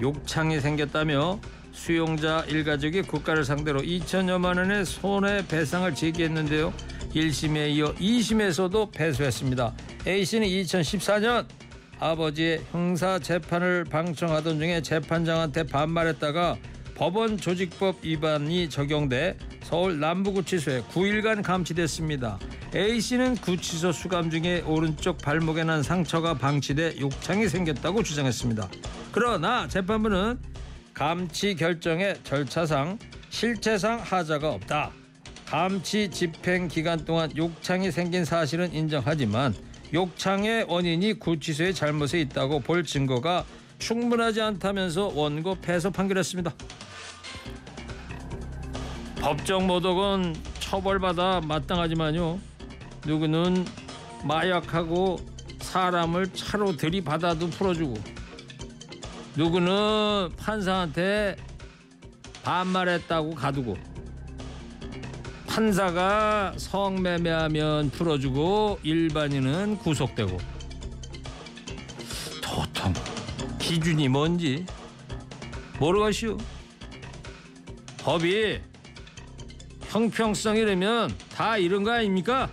욕창이 0.00 0.60
생겼다며 0.60 1.40
수용자 1.72 2.44
일가족이 2.48 3.02
국가를 3.02 3.44
상대로 3.44 3.80
2천여만 3.80 4.56
원의 4.56 4.84
손해배상을 4.84 5.92
제기했는데요. 5.96 6.72
1심에 7.12 7.70
이어 7.70 7.92
2심에서도 7.94 8.92
패소했습니다. 8.92 9.72
A씨는 10.06 10.46
2014년 10.46 11.46
아버지의 11.98 12.60
형사 12.70 13.18
재판을 13.18 13.82
방청하던 13.82 14.60
중에 14.60 14.80
재판장한테 14.80 15.64
반말했다가 15.64 16.56
법원 16.94 17.36
조직법 17.36 18.04
위반이 18.04 18.70
적용돼 18.70 19.36
서울 19.64 19.98
남부구치소에 19.98 20.82
9일간 20.82 21.42
감치됐습니다. 21.42 22.38
A씨는 22.74 23.36
구치소 23.36 23.92
수감 23.92 24.30
중에 24.30 24.62
오른쪽 24.62 25.18
발목에 25.18 25.62
난 25.62 25.82
상처가 25.82 26.32
방치돼 26.34 27.00
욕창이 27.00 27.46
생겼다고 27.48 28.02
주장했습니다. 28.02 28.68
그러나 29.12 29.68
재판부는 29.68 30.38
감치 30.94 31.54
결정의 31.54 32.16
절차상 32.24 32.98
실체상 33.28 34.00
하자가 34.00 34.52
없다. 34.52 34.90
감치 35.44 36.10
집행 36.10 36.66
기간 36.66 37.04
동안 37.04 37.30
욕창이 37.36 37.90
생긴 37.90 38.24
사실은 38.24 38.72
인정하지만 38.72 39.54
욕창의 39.92 40.64
원인이 40.66 41.18
구치소의 41.18 41.74
잘못에 41.74 42.22
있다고 42.22 42.60
볼 42.60 42.84
증거가 42.84 43.44
충분하지 43.78 44.40
않다면서 44.40 45.12
원고 45.14 45.56
패소 45.56 45.90
판결했습니다. 45.90 46.54
법정 49.20 49.66
모독은 49.66 50.34
처벌받아 50.58 51.42
마땅하지만요. 51.44 52.51
누구는 53.06 53.64
마약하고 54.24 55.18
사람을 55.60 56.32
차로 56.32 56.76
들이받아도 56.76 57.50
풀어주고 57.50 57.94
누구는 59.36 60.30
판사한테 60.36 61.36
반말했다고 62.42 63.34
가두고 63.34 63.76
판사가 65.46 66.54
성매매하면 66.56 67.90
풀어주고 67.90 68.80
일반인은 68.82 69.78
구속되고 69.78 70.38
도통 72.40 72.92
기준이 73.58 74.08
뭔지 74.08 74.64
모르겠슈 75.78 76.38
법이 77.98 78.60
형평성이라면 79.88 81.14
다 81.34 81.58
이런 81.58 81.84
거 81.84 81.92
아닙니까? 81.92 82.48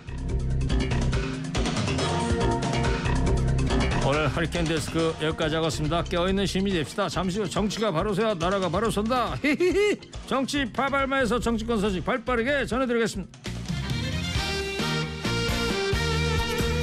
오늘 4.10 4.26
허리케인 4.26 4.64
데스크 4.64 5.14
여기까지 5.22 5.54
하겠습니다. 5.54 6.02
깨어있는 6.02 6.44
시민이 6.44 6.78
됩시다. 6.78 7.08
잠시 7.08 7.38
후 7.38 7.48
정치가 7.48 7.92
바로 7.92 8.12
서야 8.12 8.34
나라가 8.34 8.68
바로 8.68 8.90
선다. 8.90 9.36
히히히 9.36 10.00
정치 10.26 10.64
파발마에서 10.64 11.38
정치권 11.38 11.80
소식 11.80 12.04
발빠르게 12.04 12.66
전해드리겠습니다. 12.66 13.38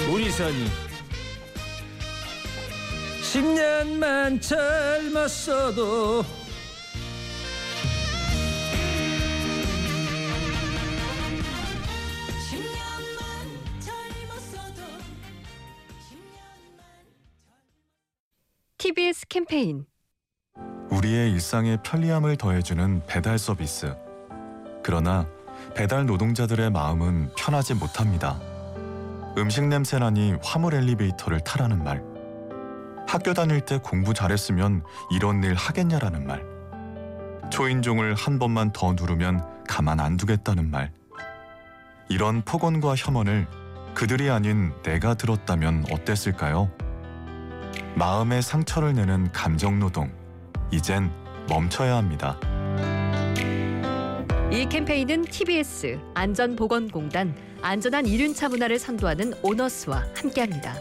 우리 0.09 0.31
선이 0.31 0.67
10년만 3.23 4.41
젊었어도 4.41 6.23
TBS 18.87 19.27
캠페인 19.27 19.85
우리의 20.89 21.33
일상에 21.33 21.75
편리함을 21.83 22.37
더해주는 22.37 23.01
배달 23.05 23.37
서비스. 23.37 23.93
그러나 24.81 25.27
배달 25.75 26.05
노동자들의 26.05 26.69
마음은 26.69 27.31
편하지 27.37 27.73
못합니다. 27.73 28.39
음식 29.37 29.65
냄새나니 29.65 30.35
화물 30.41 30.73
엘리베이터를 30.73 31.41
타라는 31.41 31.83
말. 31.83 32.01
학교 33.05 33.33
다닐 33.33 33.59
때 33.59 33.77
공부 33.77 34.13
잘했으면 34.13 34.83
이런 35.11 35.43
일 35.43 35.53
하겠냐라는 35.53 36.25
말. 36.25 36.45
초인종을 37.51 38.15
한 38.15 38.39
번만 38.39 38.71
더 38.71 38.93
누르면 38.93 39.65
가만 39.67 39.99
안 39.99 40.15
두겠다는 40.15 40.71
말. 40.71 40.93
이런 42.07 42.41
폭언과 42.41 42.95
혐언을 42.95 43.47
그들이 43.95 44.29
아닌 44.29 44.71
내가 44.81 45.13
들었다면 45.13 45.87
어땠을까요? 45.91 46.71
마음의 47.95 48.41
상처를 48.41 48.93
내는 48.93 49.31
감정 49.31 49.79
노동. 49.79 50.11
이젠 50.71 51.11
멈춰야 51.49 51.95
합니다. 51.95 52.37
이 54.51 54.65
캠페인은 54.69 55.23
TBS 55.25 55.99
안전보건공단 56.13 57.35
안전한 57.61 58.05
이륜차 58.05 58.49
문화를 58.49 58.79
선도하는 58.79 59.33
오너스와 59.41 60.05
함께합니다. 60.15 60.75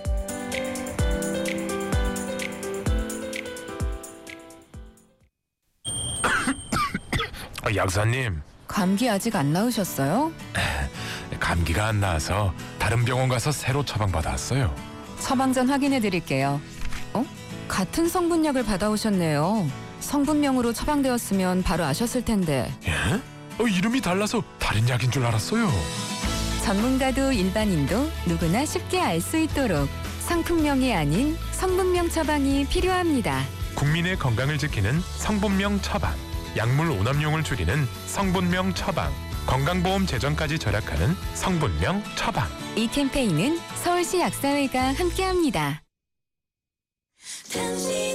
어, 7.64 7.74
약사님 7.74 8.40
감기 8.68 9.08
아직 9.08 9.34
안 9.34 9.52
나으셨어요? 9.52 10.32
감기가 11.40 11.86
안 11.86 12.00
나서 12.00 12.54
다른 12.78 13.04
병원 13.04 13.28
가서 13.28 13.50
새로 13.50 13.84
처방받았어요 13.84 14.72
처방전 15.20 15.68
확인해 15.68 15.98
드릴게요. 16.00 16.60
어? 17.66 17.68
같은 17.68 18.08
성분약을 18.08 18.64
받아오셨네요. 18.64 19.68
성분명으로 20.00 20.72
처방되었으면 20.72 21.62
바로 21.62 21.84
아셨을 21.84 22.24
텐데. 22.24 22.72
예? 22.86 22.92
어, 23.58 23.66
이름이 23.66 24.00
달라서 24.00 24.42
다른 24.58 24.86
약인 24.88 25.10
줄 25.10 25.24
알았어요 25.24 25.66
전문가도 26.62 27.32
일반인도 27.32 28.10
누구나 28.26 28.66
쉽게 28.66 29.00
알 29.00 29.20
수 29.20 29.38
있도록 29.38 29.88
상품명이 30.20 30.94
아닌 30.94 31.36
성분명 31.52 32.10
처방이 32.10 32.66
필요합니다. 32.66 33.42
국민의 33.76 34.18
건강을 34.18 34.58
지키는 34.58 35.00
성분명 35.16 35.80
처방 35.80 36.12
약물 36.56 36.90
오남용을 36.90 37.44
줄이는 37.44 37.86
성분명 38.06 38.74
처방 38.74 39.12
건강보험 39.46 40.06
재정까지 40.06 40.58
절약하는 40.58 41.14
성분명 41.34 42.02
처방 42.16 42.48
이 42.74 42.88
캠페인은 42.88 43.58
서울시 43.76 44.20
약사회가 44.20 44.94
함께합니다. 44.94 45.85
당신 47.52 48.05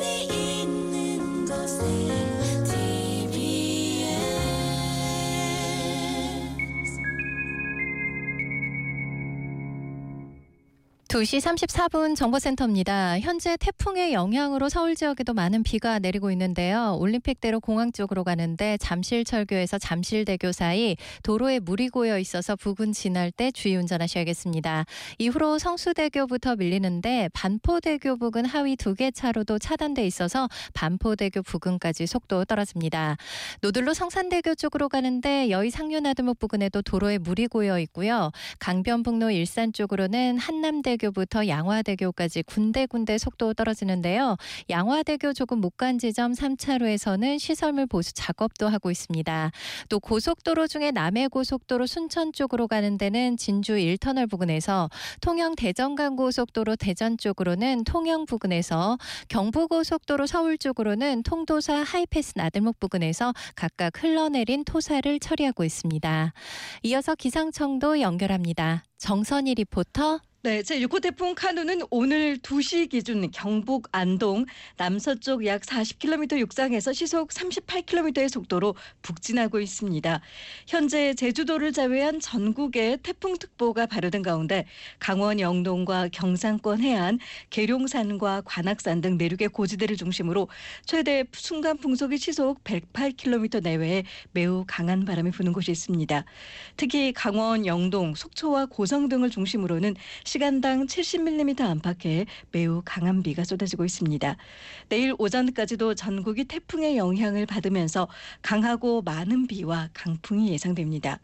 2시 11.11 11.41
34분 11.41 12.15
정보센터입니다. 12.15 13.19
현재 13.19 13.57
태풍의 13.57 14.13
영향으로 14.13 14.69
서울 14.69 14.95
지역에도 14.95 15.33
많은 15.33 15.61
비가 15.61 15.99
내리고 15.99 16.31
있는데요. 16.31 16.95
올림픽대로 17.01 17.59
공항 17.59 17.91
쪽으로 17.91 18.23
가는데 18.23 18.77
잠실철교에서 18.77 19.77
잠실대교 19.77 20.53
사이 20.53 20.95
도로에 21.23 21.59
물이 21.59 21.89
고여 21.89 22.17
있어서 22.19 22.55
부근 22.55 22.93
지날 22.93 23.29
때 23.29 23.51
주의 23.51 23.75
운전하셔야겠습니다. 23.75 24.85
이후로 25.17 25.59
성수대교부터 25.59 26.55
밀리는데 26.55 27.27
반포대교 27.33 28.15
부근 28.15 28.45
하위 28.45 28.77
두 28.77 28.95
개 28.95 29.11
차로도 29.11 29.59
차단돼 29.59 30.07
있어서 30.07 30.47
반포대교 30.73 31.41
부근까지 31.41 32.07
속도 32.07 32.45
떨어집니다. 32.45 33.17
노들로 33.59 33.93
성산대교 33.93 34.55
쪽으로 34.55 34.87
가는데 34.87 35.49
여의 35.49 35.71
상류나들목 35.71 36.39
부근에도 36.39 36.81
도로에 36.81 37.17
물이 37.17 37.47
고여 37.47 37.79
있고요. 37.79 38.31
강변북로 38.59 39.31
일산 39.31 39.73
쪽으로는 39.73 40.37
한남대교 40.37 41.00
부터 41.09 41.47
양화대교까지 41.47 42.43
군데군데 42.43 43.17
속도 43.17 43.55
떨어지는데요. 43.55 44.37
양화대교 44.69 45.33
조금 45.33 45.59
못 45.59 45.71
간 45.81 45.97
지점 45.97 46.33
3차로에서는 46.33 47.39
시설물 47.39 47.87
보수 47.87 48.13
작업도 48.13 48.67
하고 48.67 48.91
있습니다. 48.91 49.51
또 49.89 49.99
고속도로 49.99 50.67
중에 50.67 50.91
남해고속도로 50.91 51.87
순천 51.87 52.33
쪽으로 52.33 52.67
가는 52.67 52.99
데는 52.99 53.35
진주 53.35 53.73
1터널 53.73 54.29
부근에서 54.29 54.91
통영 55.21 55.55
대전간고속도로 55.55 56.75
대전 56.75 57.17
쪽으로는 57.17 57.83
통영 57.85 58.27
부근에서 58.27 58.99
경부고속도로 59.29 60.27
서울 60.27 60.59
쪽으로는 60.59 61.23
통도사 61.23 61.77
하이패스 61.77 62.33
나들목 62.35 62.79
부근에서 62.79 63.33
각각 63.55 64.03
흘러내린 64.03 64.63
토사를 64.63 65.19
처리하고 65.19 65.63
있습니다. 65.63 66.33
이어서 66.83 67.15
기상청도 67.15 68.01
연결합니다. 68.01 68.83
정선희 68.99 69.55
리포터. 69.55 70.19
네, 70.43 70.63
제6호 70.63 71.03
태풍 71.03 71.35
카누는 71.35 71.81
오늘 71.91 72.35
2시 72.39 72.89
기준 72.89 73.29
경북 73.29 73.87
안동 73.91 74.47
남서쪽 74.75 75.45
약 75.45 75.61
40km 75.61 76.39
육상에서 76.39 76.93
시속 76.93 77.29
38km의 77.29 78.27
속도로 78.27 78.73
북진하고 79.03 79.59
있습니다. 79.59 80.19
현재 80.65 81.13
제주도를 81.13 81.73
제외한 81.73 82.19
전국에 82.19 82.97
태풍특보가 83.03 83.85
발효된 83.85 84.23
가운데 84.23 84.65
강원 84.97 85.39
영동과 85.39 86.07
경상권 86.07 86.81
해안, 86.81 87.19
계룡산과 87.51 88.41
관악산 88.43 89.01
등 89.01 89.17
내륙의 89.19 89.49
고지대를 89.49 89.95
중심으로 89.95 90.47
최대 90.85 91.23
순간 91.33 91.77
풍속이 91.77 92.17
시속 92.17 92.63
108km 92.63 93.61
내외에 93.61 94.05
매우 94.31 94.63
강한 94.65 95.05
바람이 95.05 95.29
부는 95.29 95.53
곳이 95.53 95.69
있습니다. 95.69 96.25
특히 96.77 97.13
강원 97.13 97.67
영동, 97.67 98.15
속초와 98.15 98.65
고성 98.65 99.07
등을 99.07 99.29
중심으로는 99.29 99.93
시간당 100.31 100.85
70mm 100.85 101.59
안팎의 101.59 102.25
매우 102.53 102.81
강한 102.85 103.21
비가 103.21 103.43
쏟아지고 103.43 103.83
있습니다. 103.83 104.37
내일 104.87 105.13
오전까지도 105.17 105.93
전국이 105.95 106.45
태풍의 106.45 106.95
영향을 106.95 107.45
받으면서 107.45 108.07
강하고 108.41 109.01
많은 109.01 109.47
비와 109.47 109.89
강풍이 109.93 110.49
예상됩니다. 110.53 111.19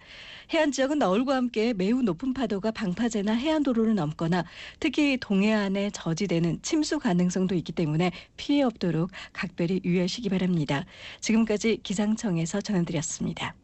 해안 0.53 0.73
지역은 0.73 0.99
너울과 0.99 1.37
함께 1.37 1.71
매우 1.71 2.01
높은 2.01 2.33
파도가 2.33 2.71
방파제나 2.71 3.31
해안도로를 3.31 3.95
넘거나 3.95 4.43
특히 4.81 5.15
동해안에 5.15 5.91
저지되는 5.91 6.59
침수 6.61 6.99
가능성도 6.99 7.55
있기 7.55 7.71
때문에 7.71 8.11
피해 8.35 8.61
없도록 8.61 9.09
각별히 9.31 9.79
유의하시기 9.85 10.27
바랍니다. 10.27 10.83
지금까지 11.21 11.79
기상청에서 11.81 12.59
전해드렸습니다. 12.59 13.55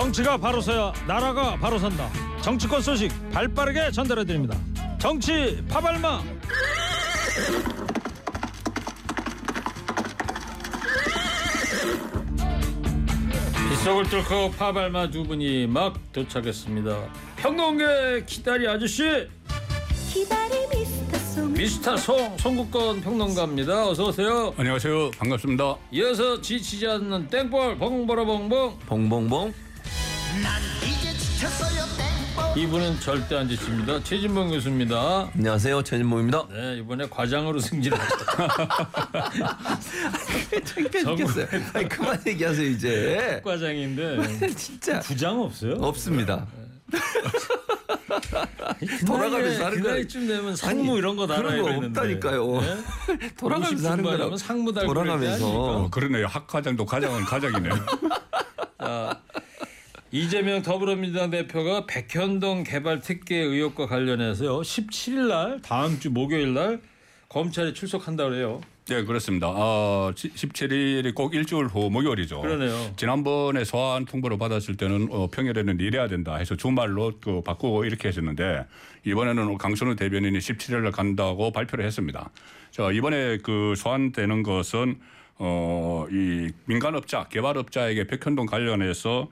정치가 0.00 0.38
바로 0.38 0.62
서야 0.62 0.94
나라가 1.06 1.56
바로 1.56 1.78
선다. 1.78 2.08
정치권 2.40 2.80
소식 2.80 3.12
발빠르게 3.32 3.90
전달해 3.90 4.24
드립니다. 4.24 4.56
정치 4.98 5.62
파발마. 5.68 6.22
빗속을 13.68 14.04
뚫고 14.08 14.52
파발마 14.52 15.10
두 15.10 15.22
분이 15.24 15.66
막 15.66 15.98
도착했습니다. 16.12 16.96
평론계 17.36 18.24
기다리 18.24 18.66
아저씨 18.68 19.28
기다리 20.08 20.66
미스터 20.78 21.18
송 21.18 21.52
미스터 21.52 21.96
송 21.98 22.38
송국권 22.38 23.02
평론가입니다. 23.02 23.88
어서 23.90 24.08
오세요. 24.08 24.54
안녕하세요. 24.56 25.10
반갑습니다. 25.10 25.76
이어서 25.92 26.40
지치지 26.40 26.86
않는 26.86 27.28
땡볼 27.28 27.76
봉보라 27.76 28.24
봉봉 28.24 28.78
봉봉봉 28.86 29.69
이분은 32.56 33.00
절대 33.00 33.36
안 33.36 33.48
지칩니다. 33.48 34.02
최진봉 34.02 34.50
교수입니다. 34.50 35.30
안녕하세요 35.34 35.82
최진봉입니다 35.82 36.46
네 36.50 36.76
이번에 36.78 37.08
과장으로 37.08 37.58
승진했다. 37.60 38.48
창피해 40.64 41.04
죽겠어요 41.04 41.46
아니 41.74 41.88
그만 41.88 42.20
얘기하세요 42.26 42.68
이제 42.70 43.40
과장인데 43.44 44.48
진짜 44.56 44.98
부장 45.00 45.40
없어요? 45.40 45.74
없습니다 45.80 46.46
그 46.90 46.98
돌아가면서 49.06 49.64
하는 49.66 49.76
그 49.78 49.82
거야. 49.84 49.92
나이쯤 49.94 50.26
되면 50.26 50.56
상무 50.56 50.90
아니, 50.90 50.98
이런 50.98 51.16
거 51.16 51.26
달아야 51.26 51.42
그런 51.62 51.62
거 51.62 51.70
되는데. 51.70 52.00
없다니까요. 52.00 52.60
네? 52.60 53.30
돌아가면서 53.38 53.90
하는 53.90 54.04
50 54.04 54.04
거라 54.04 54.16
중반이면 54.16 54.38
상무 54.38 54.72
달고 54.72 54.92
돌아가면서. 54.92 55.46
어, 55.48 55.88
그러네요. 55.90 56.26
학과장도 56.26 56.84
과장은 56.84 57.24
과장이네요. 57.24 57.74
자, 58.80 59.20
이재명 60.12 60.62
더불어민주당 60.62 61.30
대표가 61.30 61.86
백현동 61.86 62.64
개발 62.64 63.00
특혜 63.00 63.36
의혹과 63.36 63.86
관련해서요. 63.86 64.60
17일 64.60 65.28
날 65.28 65.62
다음 65.62 66.00
주 66.00 66.10
목요일 66.10 66.52
날 66.52 66.80
검찰에 67.28 67.72
출석한다 67.72 68.28
그래요. 68.28 68.60
네, 68.88 69.04
그렇습니다. 69.04 69.46
어, 69.54 70.10
17일이 70.12 71.14
꼭 71.14 71.32
일주일 71.36 71.66
후 71.66 71.90
목요일이죠. 71.90 72.40
그러네요. 72.40 72.92
지난번에 72.96 73.62
소환 73.62 74.04
통보를 74.04 74.36
받았을 74.36 74.76
때는 74.76 75.06
어, 75.12 75.28
평일에는 75.30 75.78
일해야 75.78 76.08
된다 76.08 76.34
해서 76.34 76.56
주말로 76.56 77.12
그 77.20 77.40
바꾸고 77.42 77.84
이렇게 77.84 78.08
했었는데 78.08 78.66
이번에는 79.04 79.58
강선우 79.58 79.94
대변인이 79.94 80.36
17일 80.36 80.80
날 80.80 80.90
간다고 80.90 81.52
발표를 81.52 81.84
했습니다. 81.84 82.30
자, 82.72 82.90
이번에 82.90 83.38
그 83.44 83.74
소환되는 83.76 84.42
것은 84.42 84.98
어, 85.42 86.06
이 86.10 86.50
민간업자, 86.66 87.24
개발업자에게 87.28 88.06
백현동 88.06 88.44
관련해서 88.44 89.28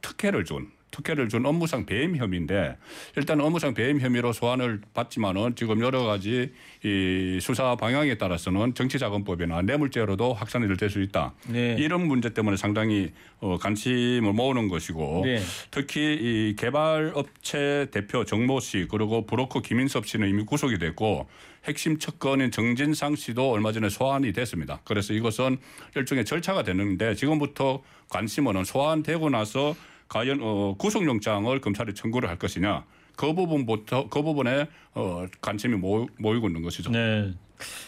특혜를 0.00 0.44
준 0.44 0.70
특혜를 0.92 1.30
준 1.30 1.46
업무상 1.46 1.86
배임 1.86 2.16
혐의인데 2.16 2.76
일단 3.16 3.40
업무상 3.40 3.72
배임 3.72 3.98
혐의로 3.98 4.34
소환을 4.34 4.82
받지만은 4.92 5.54
지금 5.56 5.80
여러 5.80 6.04
가지 6.04 6.52
이 6.84 7.38
수사 7.40 7.74
방향에 7.76 8.18
따라서는 8.18 8.74
정치자금법이나 8.74 9.62
뇌물죄로도 9.62 10.34
확산이 10.34 10.68
될 10.76 10.90
수 10.90 11.00
있다. 11.00 11.32
네. 11.48 11.76
이런 11.78 12.06
문제 12.06 12.28
때문에 12.34 12.58
상당히 12.58 13.10
어, 13.40 13.56
관심을 13.58 14.34
모으는 14.34 14.68
것이고 14.68 15.22
네. 15.24 15.40
특히 15.70 16.18
이 16.20 16.56
개발업체 16.58 17.88
대표 17.90 18.24
정모 18.26 18.60
씨 18.60 18.86
그리고 18.90 19.24
브로커 19.24 19.62
김인섭 19.62 20.06
씨는 20.06 20.28
이미 20.28 20.44
구속이 20.44 20.78
됐고 20.78 21.26
핵심 21.64 21.98
척건인 21.98 22.50
정진상 22.50 23.16
씨도 23.16 23.50
얼마 23.50 23.72
전에 23.72 23.88
소환이 23.88 24.32
됐습니다. 24.32 24.80
그래서 24.84 25.14
이것은 25.14 25.58
일종의 25.96 26.24
절차가 26.24 26.62
되는데 26.62 27.14
지금부터 27.14 27.82
관심은 28.08 28.64
소환되고 28.64 29.30
나서 29.30 29.74
과연 30.08 30.40
어, 30.42 30.74
구속영장을 30.78 31.58
검찰에 31.60 31.94
청구를 31.94 32.28
할 32.28 32.38
것이냐 32.38 32.84
그 33.16 33.32
부분부터 33.34 34.08
그 34.08 34.22
부분에 34.22 34.68
어, 34.94 35.26
관심이 35.40 35.76
모, 35.76 36.06
모이고 36.18 36.48
있는 36.48 36.62
것이죠. 36.62 36.90
네. 36.90 37.32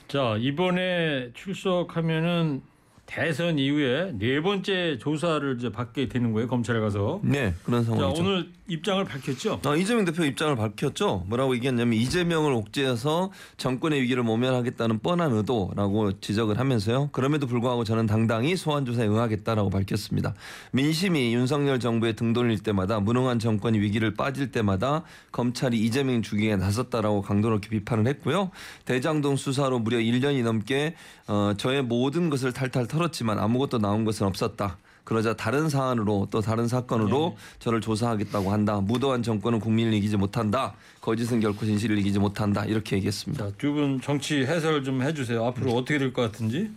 자 0.08 0.36
이번에 0.38 1.30
출석하면은 1.34 2.62
대선 3.06 3.58
이후에 3.58 4.12
네 4.18 4.40
번째 4.40 4.98
조사를 4.98 5.56
이제 5.58 5.70
받게 5.70 6.08
되는 6.08 6.32
거예요 6.32 6.48
검찰에 6.48 6.80
가서. 6.80 7.20
네 7.22 7.54
그런 7.64 7.84
자 7.84 7.92
상황이죠 7.92 8.22
오늘 8.22 8.48
입장을 8.66 9.04
밝혔죠. 9.04 9.60
어, 9.64 9.76
이재명 9.76 10.06
대표 10.06 10.24
입장을 10.24 10.56
밝혔죠. 10.56 11.24
뭐라고 11.28 11.54
얘기했냐면 11.54 11.98
이재명을 11.98 12.52
옥죄해서 12.52 13.30
정권의 13.58 14.00
위기를 14.00 14.22
모면하겠다는 14.22 15.00
뻔한 15.00 15.32
의도라고 15.32 16.18
지적을 16.20 16.58
하면서요. 16.58 17.10
그럼에도 17.12 17.46
불구하고 17.46 17.84
저는 17.84 18.06
당당히 18.06 18.56
소환 18.56 18.86
조사에 18.86 19.06
응하겠다라고 19.06 19.68
밝혔습니다. 19.68 20.34
민심이 20.72 21.34
윤석열 21.34 21.78
정부에 21.78 22.14
등 22.14 22.32
돌릴 22.32 22.60
때마다 22.60 23.00
무능한 23.00 23.38
정권이 23.38 23.80
위기를 23.80 24.14
빠질 24.14 24.50
때마다 24.50 25.02
검찰이 25.30 25.78
이재명 25.78 26.22
죽이에 26.22 26.56
나섰다라고 26.56 27.20
강도 27.20 27.50
높게 27.50 27.68
비판을 27.68 28.06
했고요. 28.06 28.50
대장동 28.86 29.36
수사로 29.36 29.78
무려 29.78 29.98
1년이 29.98 30.42
넘게 30.42 30.94
어, 31.26 31.52
저의 31.56 31.82
모든 31.82 32.30
것을 32.30 32.52
탈탈 32.52 32.86
털었지만 32.98 33.38
아무것도 33.38 33.78
나온 33.78 34.04
것은 34.04 34.26
없었다. 34.26 34.78
그러자 35.02 35.34
다른 35.34 35.68
사안으로 35.68 36.28
또 36.30 36.40
다른 36.40 36.66
사건으로 36.66 37.36
저를 37.58 37.80
조사하겠다고 37.82 38.50
한다. 38.50 38.80
무도한 38.80 39.22
정권은 39.22 39.60
국민을 39.60 39.92
이기지 39.94 40.16
못한다. 40.16 40.74
거짓은 41.02 41.40
결코 41.40 41.66
진실을 41.66 41.98
이기지 41.98 42.18
못한다. 42.20 42.64
이렇게 42.64 42.96
얘기했습니다. 42.96 43.50
두 43.58 43.72
분 43.74 44.00
정치 44.00 44.36
해설 44.46 44.82
좀 44.84 45.02
해주세요. 45.02 45.44
앞으로 45.44 45.72
어떻게 45.72 45.98
될 45.98 46.12
것 46.12 46.22
같은지. 46.22 46.70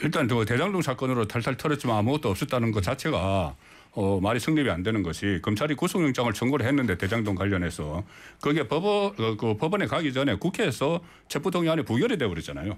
일단 0.00 0.26
그 0.26 0.44
대장동 0.46 0.80
사건으로 0.80 1.26
탈탈 1.28 1.56
털었지만 1.58 1.96
아무것도 1.98 2.30
없었다는 2.30 2.70
것 2.72 2.82
자체가 2.82 3.54
어, 3.92 4.20
말이 4.22 4.38
성립이 4.40 4.70
안 4.70 4.82
되는 4.82 5.02
것이 5.02 5.40
검찰이 5.42 5.74
구속영장을 5.74 6.30
청구를 6.32 6.64
했는데 6.66 6.96
대장동 6.96 7.34
관련해서 7.34 8.04
그게 8.40 8.66
법원 8.68 9.14
그, 9.16 9.36
그 9.36 9.56
법원에 9.56 9.86
가기 9.86 10.12
전에 10.14 10.36
국회에서 10.36 11.00
체포동의안이 11.28 11.82
부결이 11.84 12.16
되어 12.16 12.28
버렸잖아요. 12.28 12.76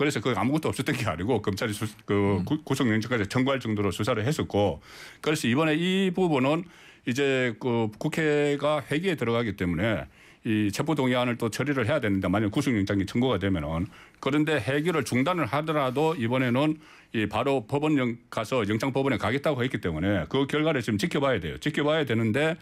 그래서 0.00 0.18
그 0.18 0.32
아무것도 0.34 0.66
없었던 0.70 0.94
게 0.96 1.04
아니고 1.04 1.42
검찰이 1.42 1.74
수, 1.74 1.84
그 2.06 2.40
구- 2.46 2.64
구속영장까지 2.64 3.28
청구할 3.28 3.60
정도로 3.60 3.90
수사를 3.90 4.24
했었고 4.24 4.80
그래서 5.20 5.46
이번에 5.46 5.74
이 5.74 6.10
부분은 6.14 6.64
이제 7.06 7.54
그 7.60 7.88
국회가 7.98 8.82
회기에 8.90 9.16
들어가기 9.16 9.56
때문에 9.58 10.06
이 10.46 10.70
체포동의안을 10.72 11.36
또 11.36 11.50
처리를 11.50 11.86
해야 11.86 12.00
되는데 12.00 12.28
만약 12.28 12.50
구속영장이 12.50 13.04
청구가 13.04 13.40
되면은. 13.40 13.88
그런데 14.20 14.54
회기를 14.54 15.04
중단을 15.04 15.44
하더라도 15.44 16.14
이번에는 16.14 16.78
이 17.12 17.26
바로 17.26 17.66
법원 17.66 18.16
가서 18.30 18.66
영장법원에 18.70 19.18
가겠다고 19.18 19.62
했기 19.62 19.82
때문에 19.82 20.24
그 20.30 20.46
결과를 20.46 20.80
지금 20.80 20.96
지켜봐야 20.96 21.40
돼요. 21.40 21.58
지켜봐야 21.58 22.06
되는데 22.06 22.56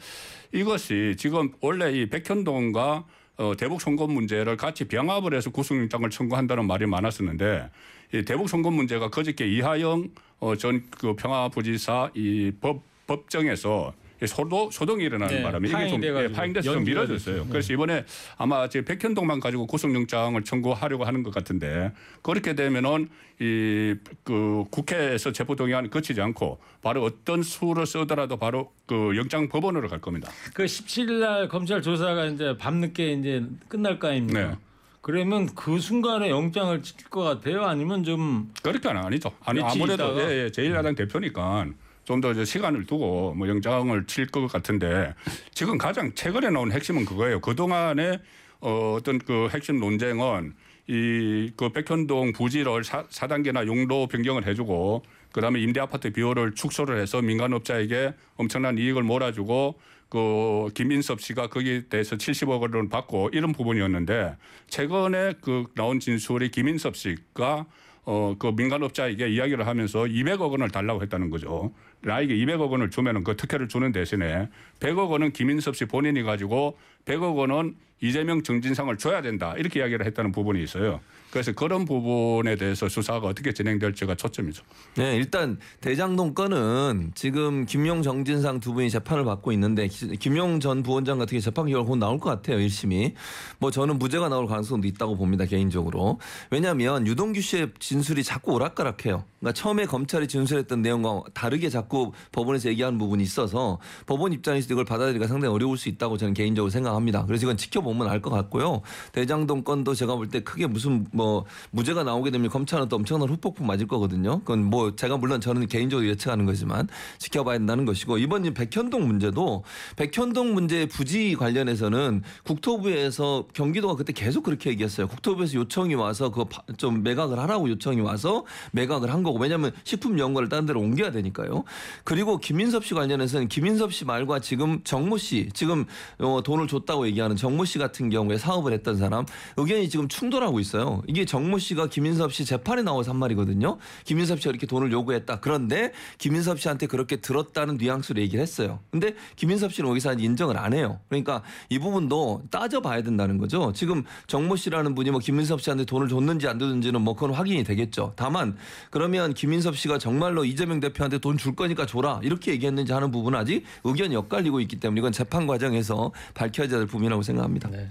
이것이 0.52 1.14
지금 1.16 1.52
원래 1.60 1.92
이 1.92 2.06
백현동과 2.06 3.04
어, 3.38 3.54
대북 3.56 3.80
송금 3.80 4.10
문제를 4.12 4.56
같이 4.56 4.84
병합을 4.86 5.32
해서 5.32 5.50
구속영장을 5.50 6.10
청구한다는 6.10 6.66
말이 6.66 6.86
많았었는데 6.86 7.70
이 8.14 8.24
대북 8.24 8.48
송금 8.48 8.72
문제가 8.74 9.08
그저께 9.10 9.46
이하영 9.46 10.08
어, 10.40 10.56
전그 10.56 11.14
평화부지사 11.16 12.10
이 12.14 12.52
법 12.60 12.82
법정에서 13.06 13.94
이 13.94 14.07
소도 14.26 14.70
소동이 14.70 15.04
일어나는 15.04 15.36
네, 15.36 15.42
바람에 15.42 15.68
이게 15.68 15.88
좀 15.88 16.02
예, 16.02 16.32
파행돼서 16.32 16.72
좀 16.72 16.84
미뤄졌어요. 16.84 17.18
됐어요. 17.36 17.46
그래서 17.50 17.72
이번에 17.72 18.04
아마 18.36 18.68
지금 18.68 18.84
백현동만 18.84 19.40
가지고 19.40 19.66
구속영장을 19.66 20.42
청구하려고 20.44 21.04
하는 21.04 21.22
것 21.22 21.32
같은데 21.32 21.92
그렇게 22.22 22.54
되면은 22.54 23.08
이 23.40 23.94
그 24.24 24.64
국회에서 24.70 25.32
체포동의안 25.32 25.90
거치지 25.90 26.20
않고 26.20 26.58
바로 26.82 27.04
어떤 27.04 27.42
수를 27.42 27.86
쓰더라도 27.86 28.36
바로 28.36 28.72
그 28.86 29.16
영장 29.16 29.48
법원으로 29.48 29.88
갈 29.88 30.00
겁니다. 30.00 30.30
그 30.54 30.64
17일 30.64 31.20
날 31.20 31.48
검찰 31.48 31.80
조사가 31.80 32.26
이제 32.26 32.56
밤늦게 32.58 33.12
이제 33.12 33.44
끝날 33.68 33.98
거 33.98 34.08
아닙니까? 34.08 34.40
네. 34.50 34.56
그러면 35.00 35.46
그 35.54 35.78
순간에 35.78 36.28
영장을 36.28 36.82
지킬 36.82 37.08
것 37.08 37.22
같아요? 37.22 37.64
아니면 37.64 38.04
좀 38.04 38.52
그렇게는 38.62 38.96
아니죠. 39.02 39.32
아니 39.44 39.62
아무래도 39.62 40.04
있다가? 40.12 40.30
예, 40.30 40.44
예, 40.44 40.48
제1야당 40.48 40.96
대표니까 40.96 41.66
좀 42.08 42.20
더 42.22 42.32
시간을 42.44 42.86
두고 42.86 43.34
뭐 43.34 43.46
영장을 43.48 44.06
칠 44.06 44.26
것 44.28 44.46
같은데 44.48 45.14
지금 45.52 45.76
가장 45.76 46.12
최근에 46.14 46.48
나온 46.50 46.72
핵심은 46.72 47.04
그거예요. 47.04 47.40
그 47.40 47.54
동안에 47.54 48.18
어, 48.60 48.94
어떤 48.98 49.18
그 49.18 49.48
핵심 49.52 49.78
논쟁은 49.78 50.54
이 50.88 51.52
그 51.56 51.68
백현동 51.70 52.32
부지를 52.32 52.82
사, 52.82 53.04
4단계나 53.08 53.66
용도 53.66 54.06
변경을 54.06 54.46
해주고 54.46 55.02
그다음에 55.32 55.60
임대 55.60 55.80
아파트 55.80 56.10
비율을 56.10 56.54
축소를 56.54 56.98
해서 56.98 57.20
민간업자에게 57.20 58.14
엄청난 58.36 58.78
이익을 58.78 59.02
몰아주고 59.02 59.78
그 60.08 60.70
김인섭 60.72 61.20
씨가 61.20 61.48
거기에 61.48 61.88
대해서 61.90 62.16
70억 62.16 62.62
원을 62.62 62.88
받고 62.88 63.30
이런 63.34 63.52
부분이었는데 63.52 64.36
최근에 64.68 65.34
그 65.42 65.66
나온 65.74 66.00
진술이 66.00 66.50
김인섭 66.50 66.96
씨가 66.96 67.66
어, 68.10 68.34
그 68.38 68.46
민간업자에게 68.56 69.28
이야기를 69.28 69.66
하면서 69.66 70.04
200억 70.04 70.50
원을 70.50 70.70
달라고 70.70 71.02
했다는 71.02 71.28
거죠. 71.28 71.74
나에게 72.00 72.34
200억 72.36 72.70
원을 72.70 72.88
주면은 72.88 73.22
그 73.22 73.36
특혜를 73.36 73.68
주는 73.68 73.92
대신에 73.92 74.48
100억 74.80 75.10
원은 75.10 75.32
김인섭 75.32 75.76
씨 75.76 75.84
본인이 75.84 76.22
가지고 76.22 76.78
100억 77.04 77.36
원은 77.36 77.76
이재명 78.00 78.42
정진상을 78.42 78.96
줘야 78.98 79.20
된다. 79.22 79.54
이렇게 79.56 79.80
이야기를 79.80 80.06
했다는 80.06 80.32
부분이 80.32 80.62
있어요. 80.62 81.00
그래서 81.30 81.52
그런 81.52 81.84
부분에 81.84 82.56
대해서 82.56 82.88
수사가 82.88 83.26
어떻게 83.26 83.52
진행될지가 83.52 84.14
초점이죠. 84.14 84.62
네, 84.96 85.14
일단 85.16 85.58
대장동 85.82 86.32
건은 86.32 87.12
지금 87.14 87.66
김용 87.66 88.00
정진상 88.02 88.60
두 88.60 88.72
분이 88.72 88.88
재판을 88.88 89.24
받고 89.24 89.52
있는데 89.52 89.88
기- 89.88 90.16
김용 90.16 90.58
전 90.58 90.82
부원장 90.82 91.18
같은 91.18 91.36
게 91.36 91.40
재판 91.40 91.66
결과 91.66 91.84
곧 91.84 91.96
나올 91.96 92.18
것 92.18 92.30
같아요, 92.30 92.56
1심이. 92.58 93.12
뭐 93.58 93.70
저는 93.70 93.98
무죄가 93.98 94.30
나올 94.30 94.46
가능성도 94.46 94.86
있다고 94.88 95.16
봅니다, 95.18 95.44
개인적으로. 95.44 96.18
왜냐하면 96.50 97.06
유동규 97.06 97.42
씨의 97.42 97.72
진술이 97.78 98.22
자꾸 98.24 98.52
오락가락해요. 98.54 99.24
그러니까 99.40 99.52
처음에 99.60 99.84
검찰이 99.84 100.28
진술했던 100.28 100.80
내용과 100.80 101.24
다르게 101.34 101.68
자꾸 101.68 102.12
법원에서 102.32 102.70
얘기하는 102.70 102.98
부분이 102.98 103.22
있어서 103.22 103.78
법원 104.06 104.32
입장에서 104.32 104.66
이걸 104.72 104.86
받아들이기가 104.86 105.26
상당히 105.26 105.52
어려울 105.54 105.76
수 105.76 105.90
있다고 105.90 106.16
저는 106.16 106.32
개인적으로 106.32 106.70
생각합니다. 106.70 107.26
그래서 107.26 107.44
이건 107.46 107.58
지켜보 107.58 107.87
면 107.94 108.08
알 108.08 108.20
것 108.20 108.30
같고요. 108.30 108.82
대장동 109.12 109.62
건도 109.64 109.94
제가 109.94 110.16
볼 110.16 110.28
때 110.28 110.40
크게 110.40 110.66
무슨 110.66 111.06
뭐 111.12 111.44
무죄가 111.70 112.04
나오게 112.04 112.30
되면 112.30 112.48
검찰은 112.50 112.88
또 112.88 112.96
엄청난 112.96 113.28
후폭풍 113.28 113.66
맞을 113.66 113.86
거거든요. 113.86 114.40
그건 114.40 114.64
뭐 114.64 114.94
제가 114.96 115.16
물론 115.16 115.40
저는 115.40 115.66
개인적으로 115.68 116.06
예측하는 116.08 116.44
거지만 116.46 116.88
지켜봐야 117.18 117.58
된다는 117.58 117.84
것이고 117.86 118.18
이번 118.18 118.44
이 118.44 118.52
백현동 118.52 119.06
문제도 119.06 119.62
백현동 119.96 120.52
문제 120.54 120.86
부지 120.86 121.34
관련해서는 121.36 122.22
국토부에서 122.44 123.46
경기도가 123.54 123.94
그때 123.94 124.12
계속 124.12 124.42
그렇게 124.42 124.70
얘기했어요. 124.70 125.08
국토부에서 125.08 125.54
요청이 125.54 125.94
와서 125.94 126.28
그거 126.30 126.44
파- 126.44 126.62
좀 126.76 127.02
매각을 127.02 127.38
하라고 127.38 127.68
요청이 127.70 128.00
와서 128.00 128.44
매각을 128.72 129.12
한 129.12 129.22
거고 129.22 129.38
왜냐하면 129.38 129.72
식품 129.84 130.18
연구를 130.18 130.48
다른 130.48 130.66
데로 130.66 130.80
옮겨야 130.80 131.10
되니까요. 131.12 131.64
그리고 132.04 132.38
김인섭 132.38 132.84
씨 132.84 132.94
관련해서는 132.94 133.48
김인섭 133.48 133.92
씨 133.92 134.04
말과 134.04 134.40
지금 134.40 134.80
정모 134.84 135.18
씨 135.18 135.48
지금 135.54 135.84
어, 136.18 136.40
돈을 136.44 136.68
줬다고 136.68 137.06
얘기하는 137.08 137.36
정모 137.36 137.64
씨 137.64 137.77
같은 137.78 138.10
경우에 138.10 138.36
사업을 138.36 138.72
했던 138.72 138.96
사람 138.96 139.24
의견이 139.56 139.88
지금 139.88 140.08
충돌하고 140.08 140.60
있어요. 140.60 141.02
이게 141.06 141.24
정모 141.24 141.58
씨가 141.58 141.86
김인섭 141.86 142.32
씨 142.32 142.44
재판에 142.44 142.82
나와서 142.82 143.12
한 143.12 143.18
말이거든요. 143.18 143.78
김인섭 144.04 144.40
씨가 144.40 144.50
이렇게 144.50 144.66
돈을 144.66 144.92
요구했다. 144.92 145.40
그런데 145.40 145.92
김인섭 146.18 146.60
씨한테 146.60 146.86
그렇게 146.86 147.16
들었다는 147.16 147.78
뉘앙스로 147.78 148.20
얘기를 148.20 148.42
했어요. 148.42 148.80
근데 148.90 149.14
김인섭 149.36 149.72
씨는 149.72 149.88
여기서 149.88 150.14
인정을 150.14 150.58
안 150.58 150.74
해요. 150.74 151.00
그러니까 151.08 151.42
이 151.70 151.78
부분도 151.78 152.42
따져봐야 152.50 153.02
된다는 153.02 153.38
거죠. 153.38 153.72
지금 153.74 154.04
정모 154.26 154.56
씨라는 154.56 154.94
분이 154.94 155.10
뭐 155.10 155.20
김인섭 155.20 155.62
씨한테 155.62 155.84
돈을 155.86 156.08
줬는지 156.08 156.46
안 156.46 156.58
줬는지는 156.58 157.00
뭐 157.00 157.14
그건 157.14 157.32
확인이 157.32 157.64
되겠죠. 157.64 158.12
다만 158.16 158.56
그러면 158.90 159.32
김인섭 159.32 159.76
씨가 159.76 159.98
정말로 159.98 160.44
이재명 160.44 160.80
대표한테 160.80 161.18
돈 161.18 161.38
줄 161.38 161.54
거니까 161.54 161.86
줘라 161.86 162.18
이렇게 162.24 162.50
얘기했는지 162.50 162.92
하는 162.92 163.12
부분은 163.12 163.38
아직 163.38 163.62
의견이 163.84 164.16
엇갈리고 164.16 164.58
있기 164.62 164.80
때문에 164.80 164.98
이건 164.98 165.12
재판 165.12 165.46
과정에서 165.46 166.10
밝혀져야 166.34 166.80
될 166.80 166.88
부분이라고 166.88 167.22
생각합니다. 167.22 167.67
네. 167.70 167.88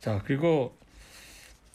자 0.00 0.22
그리고 0.24 0.76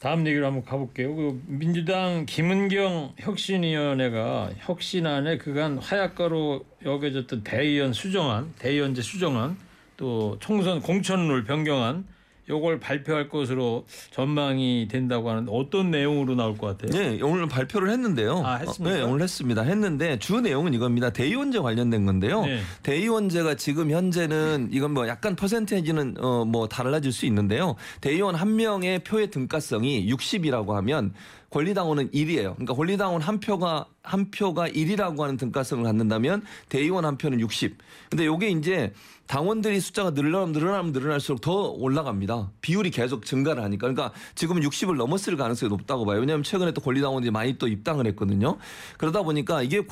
다음 0.02 0.26
얘기로 0.26 0.46
한번 0.46 0.64
가볼게요. 0.64 1.14
그 1.14 1.42
민주당 1.46 2.26
김은경 2.26 3.14
혁신위원회가 3.18 4.50
혁신안에 4.58 5.38
그간 5.38 5.78
하약가로 5.78 6.64
여겨졌던 6.84 7.44
대의원 7.44 7.92
수정안, 7.92 8.52
대의원제 8.58 9.00
수정안, 9.00 9.56
또 9.96 10.36
총선 10.40 10.80
공천룰 10.80 11.44
변경안 11.44 12.04
요걸 12.48 12.80
발표할 12.80 13.28
것으로 13.28 13.86
전망이 14.10 14.88
된다고 14.90 15.30
하는데 15.30 15.50
어떤 15.54 15.90
내용으로 15.90 16.34
나올 16.34 16.56
것 16.58 16.76
같아요? 16.76 16.90
네, 17.00 17.22
오늘 17.22 17.46
발표를 17.46 17.88
했는데요. 17.90 18.42
아, 18.44 18.56
했습니까? 18.56 18.94
어, 18.96 18.98
네, 18.98 19.02
오늘 19.02 19.22
했습니다. 19.22 19.62
했는데 19.62 20.18
주 20.18 20.40
내용은 20.40 20.74
이겁니다. 20.74 21.10
대의원제 21.10 21.60
관련된 21.60 22.04
건데요. 22.04 22.44
네. 22.44 22.60
대의원제가 22.82 23.54
지금 23.54 23.90
현재는 23.90 24.70
이건 24.72 24.92
뭐 24.92 25.06
약간 25.08 25.36
퍼센테이지는 25.36 26.16
어 26.18 26.42
뭐 26.44 26.68
달라질 26.68 27.12
수 27.12 27.24
있는데요. 27.26 27.76
대의원 28.00 28.34
한 28.34 28.56
명의 28.56 28.98
표의 28.98 29.30
등가성이 29.30 30.06
60이라고 30.12 30.72
하면 30.72 31.14
권리당원은 31.52 32.10
1이에요. 32.10 32.54
그러니까 32.54 32.74
권리당원 32.74 33.20
한 33.20 33.38
표가 33.38 33.86
한 34.02 34.30
표가 34.30 34.68
1이라고 34.68 35.20
하는 35.20 35.36
등가성을 35.36 35.84
갖는다면 35.84 36.42
대의원 36.68 37.04
한 37.04 37.18
표는 37.18 37.38
60. 37.40 37.76
근데 38.10 38.26
요게 38.26 38.50
이제 38.50 38.92
당원들이 39.28 39.80
숫자가 39.80 40.10
늘어나면 40.10 40.52
늘어나면 40.52 40.92
늘어날수록 40.92 41.40
더 41.40 41.68
올라갑니다. 41.70 42.50
비율이 42.60 42.90
계속 42.90 43.24
증가를 43.24 43.62
하니까. 43.62 43.86
그러니까 43.88 44.12
지금은 44.34 44.62
60을 44.62 44.96
넘었을 44.96 45.36
가능성이 45.36 45.70
높다고 45.70 46.04
봐요. 46.04 46.20
왜냐하면 46.20 46.42
최근에 46.42 46.72
또 46.72 46.80
권리당원들이 46.80 47.30
많이 47.30 47.56
또 47.56 47.68
입당을 47.68 48.06
했거든요. 48.08 48.58
그러다 48.98 49.22
보니까 49.22 49.62
이게 49.62 49.84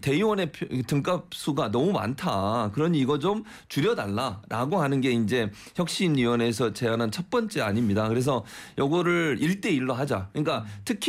대의원의 0.00 0.52
표- 0.52 0.66
등값 0.86 1.26
수가 1.32 1.70
너무 1.70 1.92
많다. 1.92 2.70
그러니 2.74 2.98
이거 2.98 3.18
좀 3.18 3.44
줄여달라라고 3.68 4.82
하는 4.82 5.00
게 5.00 5.12
이제 5.12 5.50
혁신위원회에서 5.76 6.72
제안한 6.72 7.12
첫 7.12 7.30
번째 7.30 7.60
아닙니다. 7.62 8.08
그래서 8.08 8.44
요거를 8.78 9.38
1대1로 9.40 9.92
하자. 9.92 10.28
그러니까 10.32 10.66
특히 10.84 11.01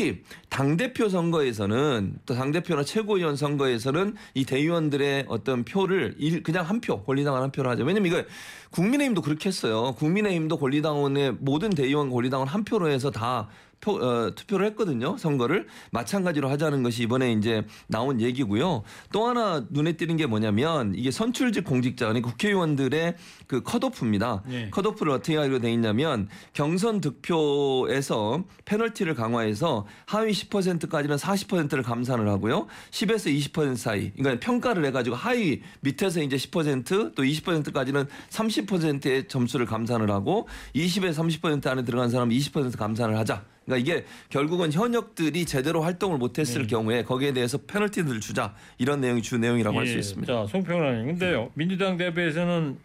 당대표 0.50 1.10
선거에서는 1.10 2.16
또 2.26 2.34
당대표나 2.34 2.84
최고위원 2.84 3.36
선거에서는 3.36 4.16
이 4.34 4.46
대의원들의 4.46 5.26
어떤 5.28 5.64
표를 5.64 6.16
일- 6.18 6.42
그냥 6.44 6.68
한 6.68 6.82
표, 6.82 7.04
권리당원 7.04 7.44
한 7.44 7.52
표로 7.52 7.70
하자. 7.70 7.84
왜냐면 7.84 8.12
이거 8.12 8.24
국민의힘도 8.72 9.22
그렇게 9.22 9.50
했어요. 9.50 9.94
국민의힘도 9.98 10.58
권리당원의 10.58 11.38
모든 11.40 11.70
대의원 11.70 12.10
권리당원 12.10 12.48
한 12.48 12.64
표로 12.64 12.90
해서 12.90 13.12
다 13.12 13.50
표, 13.84 13.96
어, 13.96 14.32
투표를 14.34 14.66
했거든요. 14.68 15.18
선거를 15.18 15.68
마찬가지로 15.92 16.50
하자는 16.50 16.84
것이 16.84 17.04
이번에 17.04 17.34
이제 17.34 17.66
나온 17.88 18.22
얘기고요. 18.22 18.84
또 19.12 19.28
하나 19.28 19.66
눈에 19.70 19.98
띄는 19.98 20.16
게 20.16 20.26
뭐냐면 20.26 20.94
이게 20.96 21.12
선출직 21.12 21.66
공직자, 21.66 22.08
그러니까 22.08 22.30
국회의원들의 22.32 23.16
그 23.48 23.62
컷오프입니다. 23.62 24.44
예. 24.52 24.70
컷오프를 24.70 25.12
어떻게 25.12 25.36
하기로 25.36 25.60
돼 25.60 25.74
있냐면 25.74 26.30
경선 26.54 27.02
득표에서 27.02 28.46
페널티를 28.64 29.16
강화해서 29.16 29.86
하위 30.06 30.32
10%까지는 30.32 31.18
40%를 31.18 31.84
감산을 31.84 32.30
하고요. 32.30 32.68
10에서 32.92 33.52
20% 33.52 33.76
사이, 33.76 34.12
그러니까 34.14 34.40
평가를 34.40 34.86
해 34.86 34.92
가지고 34.92 35.18
하위 35.18 35.62
밑에서 35.82 36.22
이제 36.22 36.38
10%또 36.38 37.22
20%까지는 37.22 38.06
30%의 38.30 39.28
점수를 39.28 39.66
감산을 39.66 40.10
하고 40.10 40.48
20에서 40.74 41.42
30% 41.42 41.68
안에 41.68 41.84
들어간 41.84 42.10
사람 42.10 42.30
20% 42.30 42.78
감산을 42.78 43.18
하자. 43.18 43.53
그러니까 43.66 43.78
이게 43.78 44.06
결국은 44.30 44.72
현역들이 44.72 45.46
제대로 45.46 45.82
활동을 45.82 46.18
못했을 46.18 46.64
네. 46.64 46.68
경우에 46.68 47.04
거기에 47.04 47.34
대해서 47.34 47.58
페널티를 47.58 48.20
주자 48.20 48.54
이런 48.78 49.02
내용이 49.02 49.22
주 49.22 49.38
내용이라고 49.38 49.80
할수 49.80 49.96
예. 49.96 50.00
있습니다. 50.00 50.34
자, 50.34 50.48
송평라님. 50.52 51.08
근데요. 51.08 51.50
민주당 51.54 51.98
대표에서는 51.98 52.78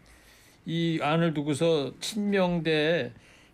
이 0.65 0.99
안을 1.01 1.33
두고서 1.33 1.93
친명대 1.99 3.11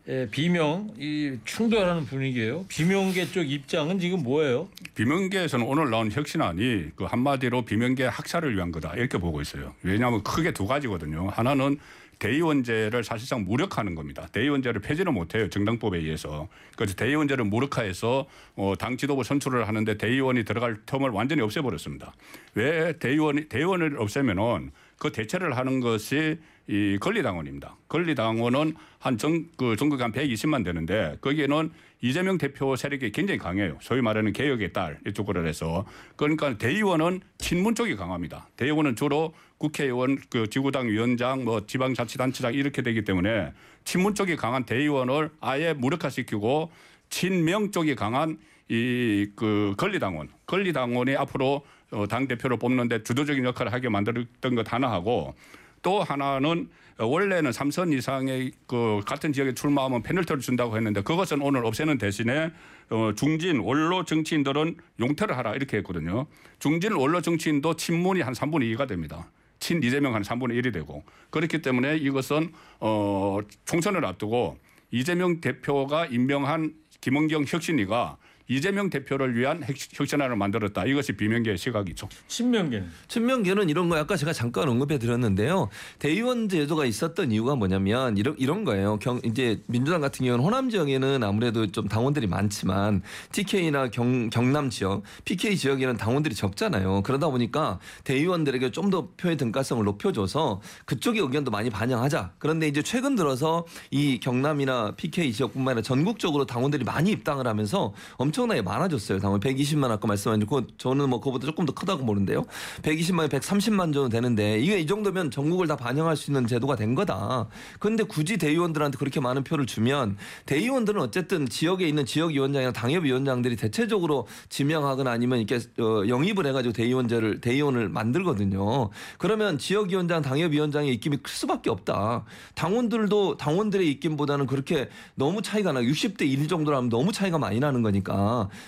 에, 0.08 0.28
비명 0.30 0.94
이 1.00 1.36
충돌하는 1.46 2.06
분위기예요. 2.06 2.66
비명계 2.68 3.32
쪽 3.32 3.50
입장은 3.50 3.98
지금 4.00 4.22
뭐예요? 4.22 4.70
비명계에서는 4.94 5.66
오늘 5.66 5.90
나온 5.90 6.12
혁신안이 6.12 6.92
그 6.96 7.06
한마디로 7.06 7.64
비명계 7.66 8.06
학살을 8.06 8.56
위한 8.56 8.72
거다 8.72 8.94
이렇게 8.96 9.18
보고 9.18 9.42
있어요. 9.42 9.74
왜냐하면 9.82 10.22
크게 10.22 10.52
두 10.52 10.68
가지거든요. 10.68 11.30
하나는 11.30 11.80
대의원제를 12.20 13.04
사실상 13.04 13.46
무력화하는 13.46 13.96
겁니다. 13.96 14.28
대의원제를 14.32 14.82
폐지를 14.82 15.12
못해요. 15.12 15.50
정당법에 15.50 15.98
의해서. 15.98 16.48
그래서 16.76 16.96
대의원제를 16.96 17.46
무력화해서 17.46 18.26
어, 18.56 18.74
당 18.78 18.98
지도부 18.98 19.24
선출을 19.24 19.68
하는데 19.68 19.98
대의원이 19.98 20.44
들어갈 20.46 20.78
텀을 20.86 21.14
완전히 21.14 21.42
없애버렸습니다. 21.42 22.14
왜 22.56 22.98
대의원이 22.98 23.50
대의원을 23.50 24.00
없애면은 24.00 24.72
그 24.98 25.12
대체를 25.12 25.58
하는 25.58 25.80
것이 25.82 26.40
이 26.68 26.98
권리당원입니다. 27.00 27.78
권리당원은 27.88 28.76
한 28.98 29.18
전, 29.18 29.48
그 29.56 29.76
전국 29.76 30.02
한 30.02 30.12
120만 30.12 30.64
되는데 30.64 31.16
거기에는 31.22 31.72
이재명 32.02 32.38
대표 32.38 32.76
세력이 32.76 33.12
굉장히 33.12 33.38
강해요. 33.38 33.78
소위 33.82 34.02
말하는 34.02 34.34
개혁의 34.34 34.74
딸 34.74 35.00
이쪽으로 35.08 35.48
해서 35.48 35.86
그러니까 36.16 36.58
대의원은 36.58 37.22
친문 37.38 37.76
쪽이 37.76 37.96
강합니다. 37.96 38.48
대의원은 38.58 38.96
주로 38.96 39.34
국회의원, 39.66 40.18
그 40.30 40.50
지구당 40.50 40.88
위원장, 40.88 41.44
뭐 41.44 41.66
지방자치단체장 41.66 42.54
이렇게 42.54 42.82
되기 42.82 43.04
때문에 43.04 43.54
친문 43.84 44.16
쪽이 44.16 44.36
강한 44.36 44.66
대의원을 44.66 45.32
아예 45.42 45.74
무력화시키고 45.74 46.72
친명 47.10 47.72
쪽이 47.72 47.96
강한 47.96 48.38
이 48.70 49.28
그 49.36 49.76
권리당원, 49.78 50.30
권리당원이 50.48 51.16
앞으로 51.16 51.66
어, 51.92 52.08
당 52.08 52.28
대표를 52.28 52.58
뽑는데 52.58 53.04
주도적인 53.04 53.46
역할을 53.46 53.72
하게 53.72 53.90
만들었던 53.90 54.56
것 54.56 54.72
하나 54.74 54.92
하고 54.92 55.36
또 55.82 56.02
하나는 56.02 56.70
원래는 56.98 57.52
삼선 57.52 57.92
이상의 57.94 58.54
그 58.68 59.02
같은 59.06 59.34
지역에 59.34 59.54
출마하면 59.54 60.02
페널티를 60.02 60.42
준다고 60.42 60.76
했는데 60.78 61.02
그것은 61.02 61.42
오늘 61.42 61.66
없애는 61.66 61.98
대신에 61.98 62.52
어 62.90 63.12
중진 63.16 63.60
원로 63.60 64.04
정치인들은 64.04 64.78
용퇴를 65.00 65.38
하라 65.38 65.56
이렇게 65.56 65.78
했거든요. 65.78 66.26
중진 66.60 66.94
원로 66.94 67.22
정치인도 67.22 67.76
친문이 67.76 68.22
한 68.22 68.34
3분의 68.34 68.76
2가 68.76 68.88
됩니다. 68.88 69.30
친 69.66 69.82
이재명 69.82 70.14
한 70.14 70.22
3분의 70.22 70.62
1이 70.62 70.72
되고 70.72 71.04
그렇기 71.32 71.64
때문에 71.64 71.98
이것은 71.98 72.54
어 72.80 73.40
총선을 73.66 74.06
앞두고 74.06 74.60
이재명 74.92 75.42
대표가 75.42 76.06
임명한 76.06 76.76
김은경 77.02 77.46
혁신이가 77.48 78.18
이재명 78.48 78.90
대표를 78.90 79.36
위한 79.36 79.62
혁- 79.64 79.76
혁신안을 79.94 80.36
만들었다. 80.36 80.86
이것이 80.86 81.14
비명계의 81.14 81.58
시각이죠. 81.58 82.08
친명계는 82.28 82.88
친명계는 83.08 83.70
이런 83.70 83.90
거 83.90 83.98
아까 83.98 84.16
제가 84.16 84.34
잠깐 84.34 84.70
언급해 84.70 85.00
드렸는데요. 85.00 85.70
대의원 86.00 86.48
제도가 86.48 86.86
있었던 86.86 87.32
이유가 87.32 87.56
뭐냐면 87.56 88.18
이런 88.18 88.36
이런 88.38 88.64
거예요. 88.64 88.98
경 89.00 89.20
이제 89.24 89.62
민주당 89.68 90.00
같은 90.02 90.26
경우는 90.26 90.44
호남 90.46 90.70
지역에는 90.70 91.24
아무래도 91.24 91.66
좀 91.68 91.88
당원들이 91.88 92.28
많지만 92.28 93.02
TK나 93.32 93.90
경 93.90 94.30
경남 94.30 94.70
지역, 94.70 95.04
PK 95.26 95.58
지역에는 95.58 95.98
당원들이 95.98 96.36
적잖아요. 96.36 97.02
그러다 97.04 97.28
보니까 97.30 97.80
대의원들에게 98.04 98.72
좀 98.72 98.86
더 98.86 99.08
표의 99.18 99.36
등가성을 99.38 99.84
높여줘서 99.84 100.62
그쪽의 100.86 101.20
의견도 101.24 101.50
많이 101.50 101.72
반영하자. 101.72 102.34
그런데 102.38 102.68
이제 102.68 102.84
최근 102.84 103.16
들어서 103.16 103.66
이 103.90 104.20
경남이나 104.20 104.94
PK 104.96 105.34
지역뿐만 105.34 105.72
아니라 105.72 105.82
전국적으로 105.82 106.46
당원들이 106.46 106.84
많이 106.84 107.10
입당을 107.10 107.48
하면서 107.48 107.96
엄청 108.18 108.35
나게 108.46 108.62
많아졌어요. 108.62 109.20
당원 109.20 109.40
120만 109.40 109.90
아까 109.90 110.08
말씀하신 110.08 110.46
그 110.46 110.68
저는 110.78 111.10
뭐 111.10 111.20
그거보다 111.20 111.46
조금 111.46 111.66
더 111.66 111.74
크다고 111.74 112.06
보는데요. 112.06 112.44
120만에 112.82 113.30
130만 113.30 113.94
정도 113.94 114.10
되는데 114.10 114.60
이게 114.60 114.80
이 114.80 114.86
정도면 114.86 115.32
전국을 115.32 115.68
다 115.68 115.78
반영할 115.78 116.18
수 116.18 116.32
있는 116.32 116.46
제도가 116.46 116.76
된 116.76 116.96
거다. 116.96 117.48
그런데 117.80 118.04
굳이 118.04 118.38
대의원들한테 118.38 118.98
그렇게 118.98 119.22
많은 119.22 119.46
표를 119.46 119.66
주면 119.66 120.18
대의원들은 120.46 121.02
어쨌든 121.02 121.48
지역에 121.48 121.88
있는 121.88 122.06
지역위원장이나 122.06 122.74
당협위원장들이 122.74 123.56
대체적으로 123.56 124.28
지명하거나 124.50 125.10
아니면 125.10 125.40
이렇게 125.40 125.66
어, 125.82 126.04
영입을 126.08 126.46
해가지고 126.48 126.74
대의원제를 126.74 127.40
대의원을 127.40 127.88
만들거든요. 127.88 128.90
그러면 129.18 129.58
지역위원장, 129.58 130.22
당협위원장의 130.22 130.94
입김이 130.96 131.18
클 131.18 131.34
수밖에 131.34 131.70
없다. 131.70 132.26
당원들도 132.56 133.38
당원들의 133.38 133.90
입김보다는 133.92 134.46
그렇게 134.46 134.90
너무 135.16 135.42
차이가 135.42 135.72
나. 135.72 135.86
60대 135.86 136.24
1 136.24 136.48
정도로 136.48 136.78
하면 136.78 136.90
너무 136.90 137.12
차이가 137.12 137.38
많이 137.38 137.60
나는 137.60 137.82
거니까 137.82 138.25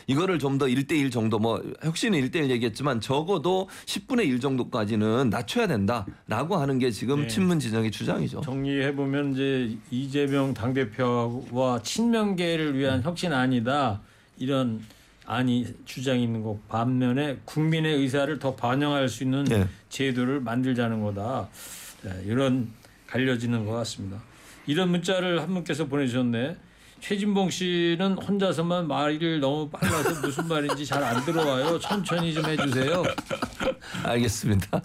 이거를 0.08 0.39
좀 0.39 0.58
더 0.58 0.65
1대 0.65 0.93
1 0.93 1.12
정도 1.12 1.38
뭐 1.38 1.62
혁신은 1.84 2.20
1대 2.20 2.38
1 2.38 2.50
얘기했지만 2.50 3.00
적어도 3.00 3.70
10분의 3.86 4.26
1 4.28 4.39
정도까지는 4.39 5.30
낮춰야 5.30 5.67
된다라고 5.67 6.56
하는 6.58 6.80
게 6.80 6.89
지금 6.89 7.22
네. 7.22 7.28
친문 7.28 7.60
진영의 7.60 7.91
주장이죠. 7.91 8.41
정리해 8.41 8.96
보면 8.96 9.34
이제 9.34 9.78
이재명 9.91 10.54
당 10.54 10.74
대표와 10.74 11.82
친명계를 11.84 12.78
위한 12.78 13.04
혁신안이다 13.04 14.02
이런 14.39 14.82
안이 15.28 15.67
주장이 15.86 16.24
있는 16.24 16.41
거 16.41 16.58
반면에 16.70 17.38
국민의 17.46 17.98
의사를 17.98 18.39
더 18.39 18.56
반영할 18.56 19.10
수 19.10 19.24
있는 19.24 19.43
네. 19.43 19.67
제도를 19.89 20.39
만들자는 20.39 21.02
거다 21.04 21.50
네, 22.04 22.24
이런 22.26 22.70
갈려지는 23.08 23.65
것 23.65 23.74
같습니다. 23.74 24.17
이런 24.65 24.89
문자를 24.89 25.41
한 25.41 25.54
분께서 25.54 25.86
보내주셨네. 25.86 26.58
최진봉 26.99 27.49
씨는 27.49 28.13
혼자서만 28.13 28.88
말이 28.88 29.39
너무 29.39 29.69
빨라서 29.69 30.19
무슨 30.21 30.47
말인지 30.47 30.86
잘 30.86 31.03
안 31.03 31.23
들어와요. 31.23 31.79
천천히 31.79 32.33
좀 32.33 32.45
해주세요. 32.45 33.03
알겠습니다. 34.03 34.81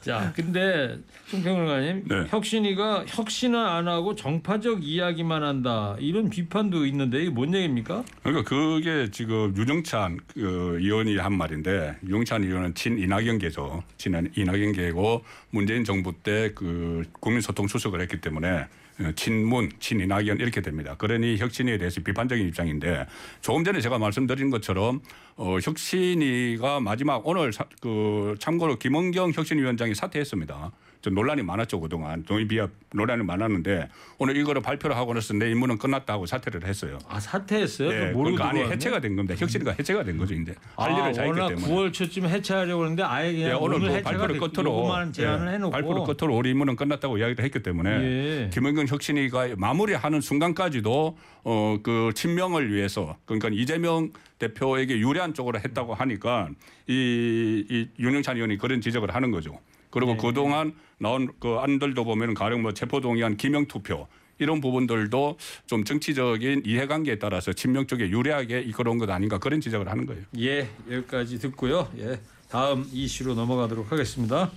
자, 0.00 0.32
근데 0.34 0.98
송평론가님 1.28 2.04
네. 2.08 2.26
혁신이가 2.28 3.04
혁신을 3.06 3.58
안 3.58 3.86
하고 3.86 4.14
정파적 4.14 4.82
이야기만 4.82 5.42
한다 5.44 5.94
이런 6.00 6.30
비판도 6.30 6.86
있는데 6.86 7.20
이게 7.22 7.30
뭔 7.30 7.54
얘기입니까? 7.54 8.02
그러니까 8.22 8.48
그게 8.48 9.10
지금 9.10 9.54
유정찬 9.56 10.18
그 10.34 10.78
의원이 10.80 11.16
한 11.18 11.36
말인데 11.36 11.98
유정찬 12.04 12.42
의원은 12.44 12.74
친 12.74 12.98
이낙연계죠. 12.98 13.82
친 13.98 14.30
이낙연계고 14.36 15.22
문재인 15.50 15.84
정부 15.84 16.12
때 16.12 16.52
그 16.54 17.04
국민소통 17.20 17.68
수석을 17.68 18.00
했기 18.00 18.20
때문에 18.20 18.48
어, 18.48 18.66
친문, 19.14 19.70
친이낙연 19.78 20.38
이렇게 20.40 20.60
됩니다. 20.60 20.94
그러니 20.98 21.36
혁신에 21.38 21.78
대해서 21.78 22.00
비판적인 22.02 22.46
입장인데 22.48 23.06
조금 23.40 23.64
전에 23.64 23.80
제가 23.80 23.98
말씀드린 23.98 24.50
것처럼 24.50 25.00
어, 25.36 25.58
혁신이가 25.62 26.80
마지막 26.80 27.26
오늘 27.26 27.52
사- 27.52 27.66
그 27.80 28.34
참고로 28.40 28.78
김원경 28.78 29.32
혁신위원장이 29.34 29.94
사퇴했습니다. 29.94 30.72
좀 31.00 31.14
논란이 31.14 31.42
많았죠 31.42 31.80
그동안 31.80 32.24
동의비합 32.24 32.70
논란이 32.92 33.22
많았는데 33.22 33.88
오늘 34.18 34.36
이거를 34.36 34.60
발표를 34.62 34.96
하고 34.96 35.14
나서 35.14 35.32
내 35.34 35.50
임무는 35.50 35.78
끝났다 35.78 36.14
하고 36.14 36.26
사퇴를 36.26 36.64
했어요. 36.66 36.98
아 37.08 37.20
사퇴했어요? 37.20 37.88
예, 37.92 38.10
모르고 38.10 38.36
그러니까 38.36 38.48
아니? 38.48 38.60
해체가 38.72 39.00
된 39.00 39.14
겁니다. 39.14 39.34
혁신이가 39.38 39.74
해체가 39.78 40.02
된 40.02 40.16
거죠 40.18 40.34
이제 40.34 40.54
할 40.76 40.90
아, 40.90 40.98
일을 41.00 41.12
잘했기 41.12 41.38
때문에. 41.54 41.66
9월 41.66 41.92
초쯤 41.92 42.26
해체하려고 42.26 42.82
했는데 42.82 43.02
아예 43.04 43.32
그냥 43.32 43.48
예, 43.50 43.52
오늘 43.54 43.76
오늘 43.76 43.90
뭐 43.90 44.00
발표를 44.02 44.38
됐- 44.40 44.52
끝으로 44.54 45.12
제안을 45.12 45.48
예, 45.48 45.52
해놓고 45.54 45.70
발표를 45.70 46.02
끝으로 46.04 46.36
우리 46.36 46.50
임무는 46.50 46.74
끝났다고 46.76 47.18
이야기를 47.18 47.44
했기 47.44 47.62
때문에 47.62 47.90
예. 47.90 48.50
김은경 48.52 48.86
혁신이가 48.88 49.48
마무리하는 49.56 50.20
순간까지도 50.20 51.16
어 51.44 51.78
그 51.82 52.10
친명을 52.14 52.72
위해서 52.72 53.16
그러니까 53.24 53.48
이재명 53.52 54.10
대표에게 54.38 54.98
유리한 54.98 55.32
쪽으로 55.34 55.58
했다고 55.60 55.94
하니까 55.94 56.48
이, 56.88 57.64
이 57.70 57.88
윤영찬 57.98 58.36
의원이 58.36 58.58
그런 58.58 58.80
지적을 58.80 59.14
하는 59.14 59.30
거죠. 59.30 59.58
그리고 59.90 60.12
네. 60.12 60.18
그동안 60.20 60.72
나온 60.98 61.28
그 61.40 61.56
안들도 61.58 62.04
보면 62.04 62.34
가령 62.34 62.62
뭐 62.62 62.74
체포동의안 62.74 63.36
기명 63.36 63.66
투표 63.66 64.06
이런 64.38 64.60
부분들도 64.60 65.36
좀 65.66 65.84
정치적인 65.84 66.62
이해관계에 66.64 67.18
따라서 67.18 67.52
친명 67.52 67.86
쪽에 67.86 68.08
유리하게 68.08 68.60
이끌어온 68.60 68.98
것 68.98 69.10
아닌가 69.10 69.38
그런 69.38 69.60
지적을 69.60 69.88
하는 69.88 70.06
거예요. 70.06 70.22
예, 70.38 70.68
여기까지 70.90 71.38
듣고요. 71.38 71.88
예, 71.98 72.20
다음 72.48 72.88
이슈로 72.92 73.34
넘어가도록 73.34 73.90
하겠습니다. 73.90 74.50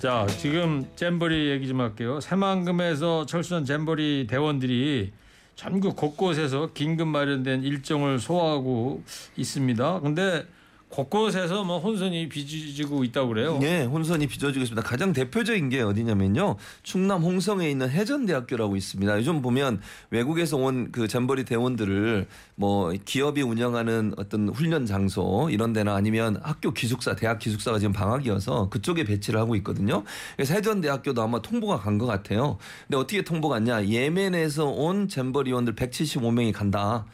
자, 0.00 0.26
지금 0.38 0.86
잼버리 0.96 1.50
얘기 1.50 1.68
좀 1.68 1.80
할게요. 1.80 2.20
새만금에서 2.20 3.26
철수한 3.26 3.64
잼버리 3.64 4.26
대원들이 4.28 5.12
전국 5.54 5.96
곳곳에서 5.96 6.70
긴급 6.74 7.08
마련된 7.08 7.62
일정을 7.62 8.18
소화하고 8.18 9.02
있습니다. 9.36 10.00
근데 10.00 10.46
곳곳에서 10.88 11.64
뭐 11.64 11.78
혼선이 11.78 12.28
빚어지고 12.28 13.04
있다고 13.04 13.28
그래요. 13.28 13.58
예, 13.62 13.82
혼선이 13.82 14.26
빚어지고 14.28 14.62
있습니다. 14.62 14.88
가장 14.88 15.12
대표적인 15.12 15.68
게 15.68 15.82
어디냐면요. 15.82 16.56
충남 16.82 17.22
홍성에 17.22 17.68
있는 17.68 17.90
해전대학교라고 17.90 18.76
있습니다. 18.76 19.18
요즘 19.18 19.42
보면 19.42 19.80
외국에서 20.10 20.56
온 20.56 20.86
그 20.92 21.08
잼버리 21.08 21.44
대원들을 21.44 22.26
뭐 22.54 22.92
기업이 23.04 23.42
운영하는 23.42 24.14
어떤 24.16 24.48
훈련 24.48 24.86
장소 24.86 25.48
이런 25.50 25.72
데나 25.72 25.94
아니면 25.96 26.38
학교 26.42 26.70
기숙사, 26.72 27.16
대학 27.16 27.38
기숙사가 27.38 27.78
지금 27.78 27.92
방학이어서 27.92 28.68
그쪽에 28.70 29.04
배치를 29.04 29.40
하고 29.40 29.56
있거든요. 29.56 30.04
그래서 30.36 30.54
혜전대학교도 30.54 31.20
아마 31.20 31.42
통보가 31.42 31.78
간 31.80 31.96
것 31.98 32.06
같아요. 32.06 32.58
근데 32.86 32.98
어떻게 32.98 33.22
통보가 33.22 33.56
갔냐. 33.56 33.86
예멘에서 33.86 34.66
온 34.66 35.08
잼버리원들 35.08 35.74
175명이 35.74 36.52
간다. 36.52 37.06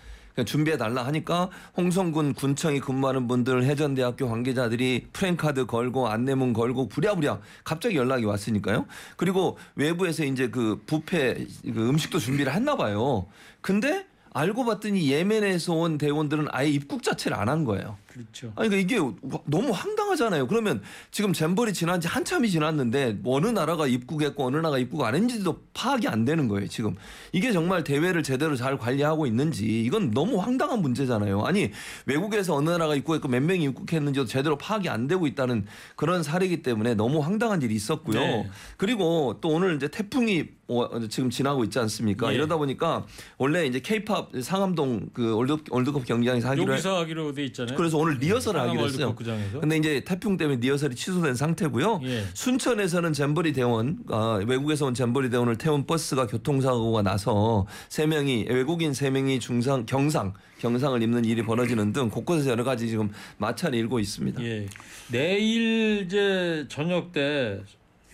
준비해 0.47 0.77
달라 0.77 1.05
하니까 1.07 1.51
홍성군 1.77 2.35
군청이 2.35 2.81
근무하는 2.81 3.29
분들 3.29 3.65
혜전대학교 3.65 4.29
관계자들이 4.29 5.09
프랭카드 5.13 5.67
걸고 5.67 6.09
안내문 6.09 6.53
걸고 6.53 6.89
부랴부랴 6.89 7.41
갑자기 7.65 7.97
연락이 7.97 8.25
왔으니까요. 8.25 8.87
그리고 9.17 9.59
외부에서 9.75 10.25
이제 10.25 10.49
그 10.49 10.83
부페 10.87 11.47
그 11.63 11.89
음식도 11.89 12.19
준비를 12.19 12.53
했나 12.55 12.77
봐요. 12.77 13.27
근데 13.61 14.07
알고 14.35 14.65
봤더니 14.65 15.11
예멘에서 15.11 15.75
온 15.75 15.99
대원들은 15.99 16.47
아예 16.53 16.69
입국 16.71 17.03
자체를 17.03 17.37
안 17.37 17.51
한 17.51 17.65
거예요. 17.65 17.99
그렇죠. 18.13 18.53
아니 18.57 18.69
그러니까 18.69 18.77
이게 18.77 19.01
너무 19.47 19.71
황당하잖아요. 19.71 20.47
그러면 20.47 20.83
지금 21.11 21.33
잼버리 21.33 21.73
지난 21.73 22.01
지 22.01 22.09
한참이 22.09 22.51
지났는데 22.51 23.21
어느 23.25 23.47
나라가 23.47 23.87
입국했고 23.87 24.47
어느 24.47 24.57
나라가 24.57 24.79
입국 24.79 25.03
안 25.03 25.15
했는지도 25.15 25.63
파악이 25.73 26.09
안 26.09 26.25
되는 26.25 26.47
거예요. 26.49 26.69
지금 26.69 26.95
이게 27.33 27.53
정말 27.53 27.85
대회를 27.85 28.23
제대로 28.23 28.55
잘 28.55 28.77
관리하고 28.77 29.27
있는지 29.27 29.83
이건 29.83 30.11
너무 30.11 30.39
황당한 30.39 30.83
문제잖아요. 30.83 31.43
아니 31.45 31.71
외국에서 32.05 32.55
어느 32.55 32.69
나라가 32.69 32.95
입국했고 32.95 33.29
몇 33.29 33.43
명이 33.43 33.65
입국했는지도 33.65 34.27
제대로 34.27 34.59
파악이 34.59 34.89
안 34.89 35.07
되고 35.07 35.27
있다는 35.27 35.65
그런 35.97 36.23
사례이기 36.23 36.63
때문에 36.63 36.95
너무 36.95 37.21
황당한 37.21 37.63
일이 37.63 37.75
있었고요. 37.75 38.21
네. 38.21 38.51
그리고 38.77 39.39
또 39.41 39.49
오늘 39.49 39.77
이제 39.77 39.89
태풍이 39.89 40.49
어, 40.69 41.07
지금 41.09 41.29
지나고 41.29 41.65
있지 41.65 41.79
않습니까? 41.79 42.31
예. 42.31 42.35
이러다 42.35 42.57
보니까 42.57 43.05
원래 43.37 43.67
이제 43.67 43.81
케이팝 43.81 44.31
상암동 44.41 45.11
그 45.13 45.35
월드, 45.35 45.59
월드컵 45.71 46.05
경기장에서 46.07 46.49
하기로 46.49 46.73
여기서 46.73 47.01
하기로 47.01 47.33
돼 47.35 47.45
있잖아요. 47.47 47.77
그래서 47.77 47.99
오늘 48.03 48.19
리허설을 48.19 48.61
하기로 48.61 48.87
했어요. 48.87 49.15
근데 49.61 49.77
이제 49.77 50.03
태풍 50.05 50.37
때문에 50.37 50.59
리허설이 50.61 50.95
취소된 50.97 51.35
상태고요. 51.35 52.01
예. 52.03 52.25
순천에서는 52.35 53.13
잼버리 53.13 53.53
대원 53.53 53.99
아, 54.09 54.41
외국에서 54.45 54.87
온 54.87 54.95
잼버리 54.95 55.31
대원을 55.31 55.57
태운 55.57 55.87
버스가 55.87 56.27
교통사고가 56.27 57.03
나서 57.03 57.67
세 57.89 58.07
명이 58.07 58.47
외국인 58.49 58.93
세 58.93 59.11
명이 59.11 59.39
중상 59.39 59.87
경상 59.87 60.35
경상을 60.59 61.01
입는 61.03 61.25
일이 61.25 61.43
벌어지는 61.43 61.93
등 61.93 62.09
곳곳에서 62.11 62.51
여러 62.51 62.65
가지 62.65 62.89
지금 62.89 63.11
마찰이 63.39 63.79
일고 63.79 64.01
있습니다. 64.01 64.43
예. 64.43 64.67
내일 65.11 66.03
이제 66.05 66.67
저녁 66.69 67.13
때 67.13 67.61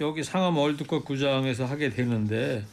여기 0.00 0.22
상암 0.22 0.56
월드컵 0.56 1.04
구장에서 1.04 1.64
하게 1.64 1.90
되는데 1.90 2.64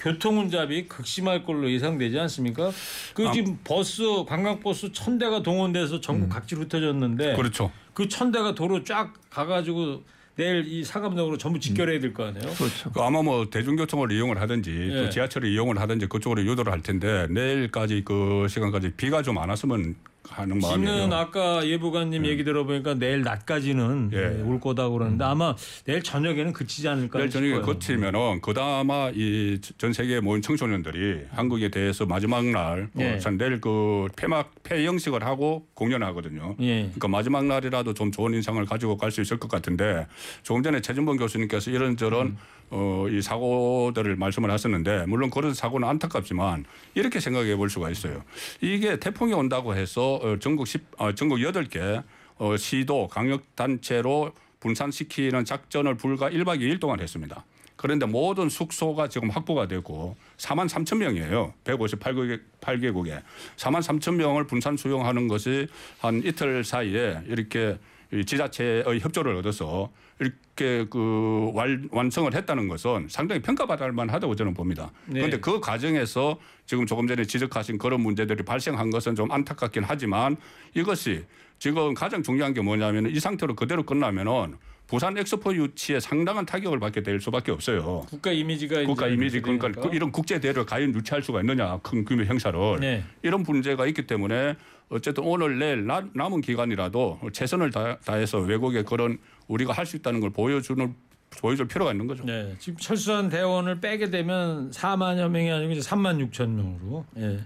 교통 0.00 0.38
혼잡이 0.38 0.86
극심할 0.88 1.44
걸로 1.44 1.70
예상되지 1.70 2.18
않습니까? 2.20 2.70
그 3.14 3.28
아. 3.28 3.32
지금 3.32 3.58
버스 3.64 4.02
관광버스 4.26 4.92
천 4.92 5.18
대가 5.18 5.42
동원돼서 5.42 6.00
전국 6.00 6.28
각지로 6.30 6.62
흩어졌는데 6.62 7.36
그렇죠. 7.36 7.70
그 7.94 8.08
천 8.08 8.32
대가 8.32 8.54
도로 8.54 8.82
쫙 8.82 9.12
가가지고 9.28 10.02
내일 10.36 10.64
이 10.66 10.82
상암역으로 10.82 11.36
전부 11.36 11.60
직결해야 11.60 12.00
될 12.00 12.14
거 12.14 12.24
아니에요? 12.24 12.54
그렇죠. 12.54 12.90
그 12.92 13.00
아마 13.02 13.20
뭐 13.20 13.50
대중교통을 13.50 14.10
이용을 14.12 14.40
하든지 14.40 14.70
예. 14.90 14.96
또 15.02 15.10
지하철을 15.10 15.50
이용을 15.50 15.78
하든지 15.78 16.06
그쪽으로 16.06 16.42
유도를 16.46 16.72
할 16.72 16.80
텐데 16.80 17.26
내일까지 17.28 18.02
그 18.04 18.46
시간까지 18.48 18.92
비가 18.96 19.20
좀 19.22 19.36
안 19.36 19.50
왔으면 19.50 19.96
하는 20.28 20.58
마음이에요. 20.58 20.94
지는 20.94 21.12
아까 21.12 21.66
예보관님 21.66 22.24
얘기 22.26 22.44
들어보니까 22.44 22.94
내일 22.94 23.22
낮까지는 23.22 24.10
예. 24.12 24.42
올 24.42 24.60
거다고 24.60 24.94
그러는데 24.94 25.24
아마 25.24 25.54
내일 25.84 26.02
저녁에는 26.02 26.52
그치지 26.52 26.88
않을까 26.88 27.18
내일 27.18 27.30
저녁에 27.30 27.54
싶어요. 27.54 27.66
거치면은 27.66 28.40
그다음에 28.40 29.12
이전 29.14 29.92
세계에 29.92 30.20
모인 30.20 30.42
청소년들이 30.42 31.26
한국에 31.30 31.68
대해서 31.70 32.06
마지막 32.06 32.44
날 32.44 32.88
예. 32.98 33.14
어, 33.14 33.18
참 33.18 33.38
내일 33.38 33.60
그 33.60 34.06
폐막 34.16 34.52
폐영식을 34.62 35.24
하고 35.24 35.66
공연하거든요. 35.74 36.56
예. 36.60 36.82
그러니까 36.82 37.08
마지막 37.08 37.44
날이라도 37.46 37.94
좀 37.94 38.12
좋은 38.12 38.34
인상을 38.34 38.64
가지고 38.66 38.96
갈 38.96 39.10
수 39.10 39.20
있을 39.20 39.38
것 39.40 39.50
같은데 39.50 40.06
조금 40.44 40.62
전에 40.62 40.80
최진봉 40.80 41.16
교수님께서 41.16 41.72
이런저런 41.72 42.26
음. 42.28 42.38
어, 42.70 43.06
이 43.10 43.20
사고들을 43.20 44.16
말씀을 44.16 44.50
하셨는데 44.50 45.06
물론 45.06 45.30
그런 45.30 45.52
사고는 45.54 45.86
안타깝지만 45.88 46.64
이렇게 46.94 47.20
생각해 47.20 47.56
볼 47.56 47.68
수가 47.68 47.90
있어요. 47.90 48.22
이게 48.60 48.98
태풍이 48.98 49.32
온다고 49.32 49.74
해서 49.74 50.14
어, 50.16 50.38
전국 50.38 50.66
10, 50.66 50.82
어, 50.98 51.12
전국 51.14 51.38
8개 51.38 52.02
어, 52.38 52.56
시도 52.56 53.08
강력 53.08 53.54
단체로 53.56 54.32
분산시키는 54.60 55.44
작전을 55.44 55.96
불과 55.96 56.30
1박 56.30 56.60
2일 56.60 56.80
동안 56.80 57.00
했습니다. 57.00 57.44
그런데 57.76 58.04
모든 58.04 58.50
숙소가 58.50 59.08
지금 59.08 59.30
확보가 59.30 59.66
되고 59.66 60.14
4만 60.36 60.68
3천 60.68 60.98
명이에요. 60.98 61.54
158개국에 61.64 62.40
8개국에 62.60 63.22
4만 63.56 63.80
3천 63.80 64.16
명을 64.16 64.46
분산 64.46 64.76
수용하는 64.76 65.28
것이 65.28 65.66
한 65.98 66.22
이틀 66.22 66.62
사이에 66.62 67.22
이렇게 67.26 67.78
이 67.78 67.99
지자체의 68.12 69.00
협조를 69.00 69.36
얻어서 69.36 69.90
이렇게 70.18 70.86
그 70.90 71.50
완, 71.54 71.88
완성을 71.90 72.32
했다는 72.34 72.68
것은 72.68 73.06
상당히 73.08 73.40
평가받을 73.40 73.92
만하다고 73.92 74.34
저는 74.34 74.54
봅니다. 74.54 74.90
네. 75.06 75.20
그런데 75.20 75.40
그 75.40 75.60
과정에서 75.60 76.38
지금 76.66 76.86
조금 76.86 77.06
전에 77.06 77.24
지적하신 77.24 77.78
그런 77.78 78.00
문제들이 78.00 78.44
발생한 78.44 78.90
것은 78.90 79.14
좀 79.14 79.30
안타깝긴 79.30 79.84
하지만 79.86 80.36
이것이 80.74 81.24
지금 81.58 81.94
가장 81.94 82.22
중요한 82.22 82.52
게 82.54 82.60
뭐냐면 82.60 83.10
이 83.10 83.20
상태로 83.20 83.54
그대로 83.54 83.82
끝나면은 83.82 84.56
부산 84.90 85.16
엑스포 85.16 85.54
유치에 85.54 86.00
상당한 86.00 86.44
타격을 86.44 86.80
받게 86.80 87.04
될 87.04 87.20
수밖에 87.20 87.52
없어요. 87.52 88.04
국가 88.10 88.32
이미지가 88.32 88.82
국가 88.82 89.06
이미지 89.06 89.40
그러니까 89.40 89.68
되니까. 89.68 89.88
그 89.88 89.94
이런 89.94 90.10
국제 90.10 90.40
대회를 90.40 90.66
과연 90.66 90.92
유치할 90.92 91.22
수가 91.22 91.40
있느냐 91.42 91.78
큰 91.78 92.04
규모 92.04 92.24
행사를 92.24 92.58
네. 92.80 93.04
이런 93.22 93.44
문제가 93.44 93.86
있기 93.86 94.08
때문에 94.08 94.56
어쨌든 94.88 95.22
오늘 95.22 95.60
내일 95.60 95.86
나- 95.86 96.04
남은 96.12 96.40
기간이라도 96.40 97.20
최선을 97.32 97.70
다, 97.70 97.98
다해서 98.04 98.38
외국에 98.40 98.82
그런 98.82 99.18
우리가 99.46 99.72
할 99.72 99.86
수 99.86 99.96
있다는 99.96 100.18
걸 100.18 100.30
보여주는 100.30 100.92
보여줄 101.40 101.68
필요가 101.68 101.92
있는 101.92 102.08
거죠. 102.08 102.24
네, 102.24 102.56
지금 102.58 102.76
철수한 102.76 103.28
대원을 103.28 103.78
빼게 103.80 104.10
되면 104.10 104.72
4만여 104.72 105.28
명이 105.28 105.52
아니고 105.52 105.72
이제 105.72 105.88
3만 105.88 106.18
6천 106.32 106.48
명으로 106.48 107.06
예. 107.18 107.38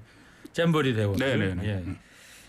잼버리 0.54 0.94
대원. 0.94 1.16
네, 1.16 1.36
네, 1.36 1.54
네. 1.54 1.84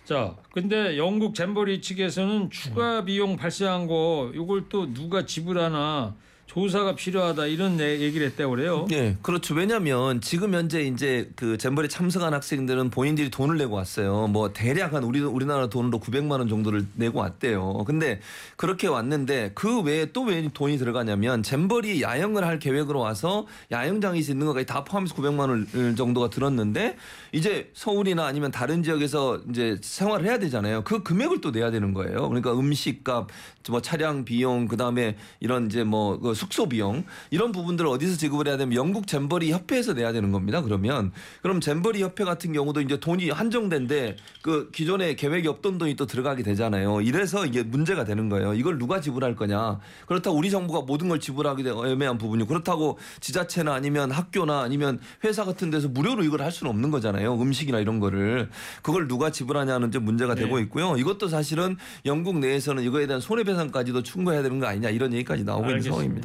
예. 0.06 0.08
자, 0.08 0.36
근데 0.52 0.98
영국 0.98 1.34
잼버리 1.34 1.82
측에서는 1.82 2.50
추가 2.52 3.04
비용 3.04 3.36
발생한 3.38 3.88
거 3.88 4.32
이걸 4.36 4.70
또 4.70 4.94
누가 4.94 5.26
지불하나 5.26 6.16
조사가 6.48 6.96
필요하다 6.96 7.48
이런 7.48 7.76
내- 7.76 8.00
얘기를 8.00 8.26
했다고 8.28 8.52
그래요. 8.52 8.88
예, 8.92 9.18
그렇죠. 9.22 9.54
왜냐하면 9.56 10.22
지금 10.22 10.54
현재 10.54 10.84
이제 10.84 11.30
그 11.36 11.58
잼버리 11.58 11.90
참석한 11.90 12.34
학생들은 12.34 12.92
본인들이 12.92 13.30
돈을 13.30 13.58
내고 13.58 13.76
왔어요. 13.76 14.28
뭐 14.28 14.54
대략 14.54 14.94
한 14.94 15.04
우리 15.04 15.20
우리나라 15.20 15.68
돈으로 15.68 16.00
900만 16.00 16.32
원 16.40 16.48
정도를 16.48 16.86
내고 16.96 17.20
왔대요. 17.20 17.84
근데 17.86 18.22
그렇게 18.56 18.88
왔는데 18.88 19.52
그 19.56 19.82
외에 19.82 20.12
또 20.14 20.26
왜 20.26 20.48
돈이 20.54 20.78
들어가냐면 20.78 21.44
잼버리 21.44 22.02
야영을 22.02 22.46
할 22.46 22.58
계획으로 22.60 23.00
와서 23.00 23.48
야영장이 23.72 24.20
있는 24.20 24.46
것까지 24.48 24.66
다 24.66 24.84
포함해서 24.86 25.14
900만 25.16 25.40
원 25.50 25.96
정도가 25.96 26.30
들었는데 26.30 26.96
이제 27.34 27.70
서울이나 27.74 28.26
아니면 28.26 28.52
다른 28.52 28.82
지역에서 28.82 29.42
이제 29.50 29.78
생활을 29.82 30.26
해야 30.26 30.40
되잖아요. 30.40 30.84
그 30.84 31.04
금액을 31.04 31.42
또 31.42 31.52
내야 31.52 31.70
되는 31.70 31.94
거예요. 31.94 32.30
그러니까 32.30 32.54
음식값, 32.58 33.28
뭐 33.70 33.82
차량 33.82 34.24
비용, 34.26 34.68
그 34.68 34.78
다음에 34.78 35.18
이런 35.42 35.66
이제 35.66 35.84
뭐그 35.84 36.34
숙소 36.36 36.68
비용 36.68 37.04
이런 37.32 37.52
부분들을 37.52 37.90
어디서 37.90 38.18
지급을 38.18 38.48
해야 38.48 38.58
되면 38.58 38.76
영국 38.76 39.08
잼버리 39.08 39.52
협회에서 39.52 39.94
내야 39.94 40.12
되는 40.12 40.32
겁니다. 40.32 40.62
그러면 40.62 41.12
그럼 41.42 41.62
잼버리 41.62 42.02
협회 42.02 42.24
같은 42.24 42.54
경우도 42.54 42.82
이제 42.82 43.00
돈이 43.00 43.30
한정된데 43.30 44.18
그 44.42 44.70
기존에 44.72 45.16
계획이 45.16 45.48
없던 45.48 45.78
돈이 45.78 45.96
또 45.96 46.06
들어가게 46.06 46.44
되잖아요. 46.44 47.02
이래서 47.02 47.46
이게 47.46 47.64
문제가 47.64 48.04
되는 48.04 48.30
거예요. 48.30 48.54
이걸 48.54 48.78
누가 48.78 49.02
지불할 49.02 49.36
거냐? 49.36 49.80
그렇다고 50.06 50.38
우리 50.38 50.52
정부가 50.52 50.82
모든 50.82 51.10
걸 51.10 51.20
지불하기 51.20 51.64
애매한 51.68 52.18
부분이 52.18 52.48
그렇다고 52.48 52.98
지자체나 53.22 53.74
아니면 53.74 54.12
학교나 54.12 54.62
아니면 54.62 55.00
회사 55.24 55.46
같은 55.46 55.70
데서 55.72 55.88
무료로 55.88 56.24
이걸 56.24 56.42
할 56.42 56.52
수는 56.52 56.70
없는 56.72 56.92
거잖아요. 56.92 57.34
음식이나 57.42 57.80
이런 57.80 58.00
거를 58.00 58.50
그걸 58.82 59.08
누가 59.08 59.32
지불하냐는 59.32 59.92
좀 59.92 60.04
문제가 60.06 60.36
되고 60.36 60.60
있고요. 60.60 60.96
이것도 60.98 61.28
사실은 61.28 61.78
영국 62.06 62.40
내에서는 62.40 62.84
이거에 62.84 63.08
대한 63.08 63.22
손해배상까지도 63.22 64.04
충고해야 64.04 64.44
되는 64.44 64.60
거 64.60 64.68
아니냐 64.68 64.90
이런 64.90 65.14
얘기까지 65.14 65.44
나오고 65.44 65.68
있는 65.68 65.82
상황입니다. 65.82 66.25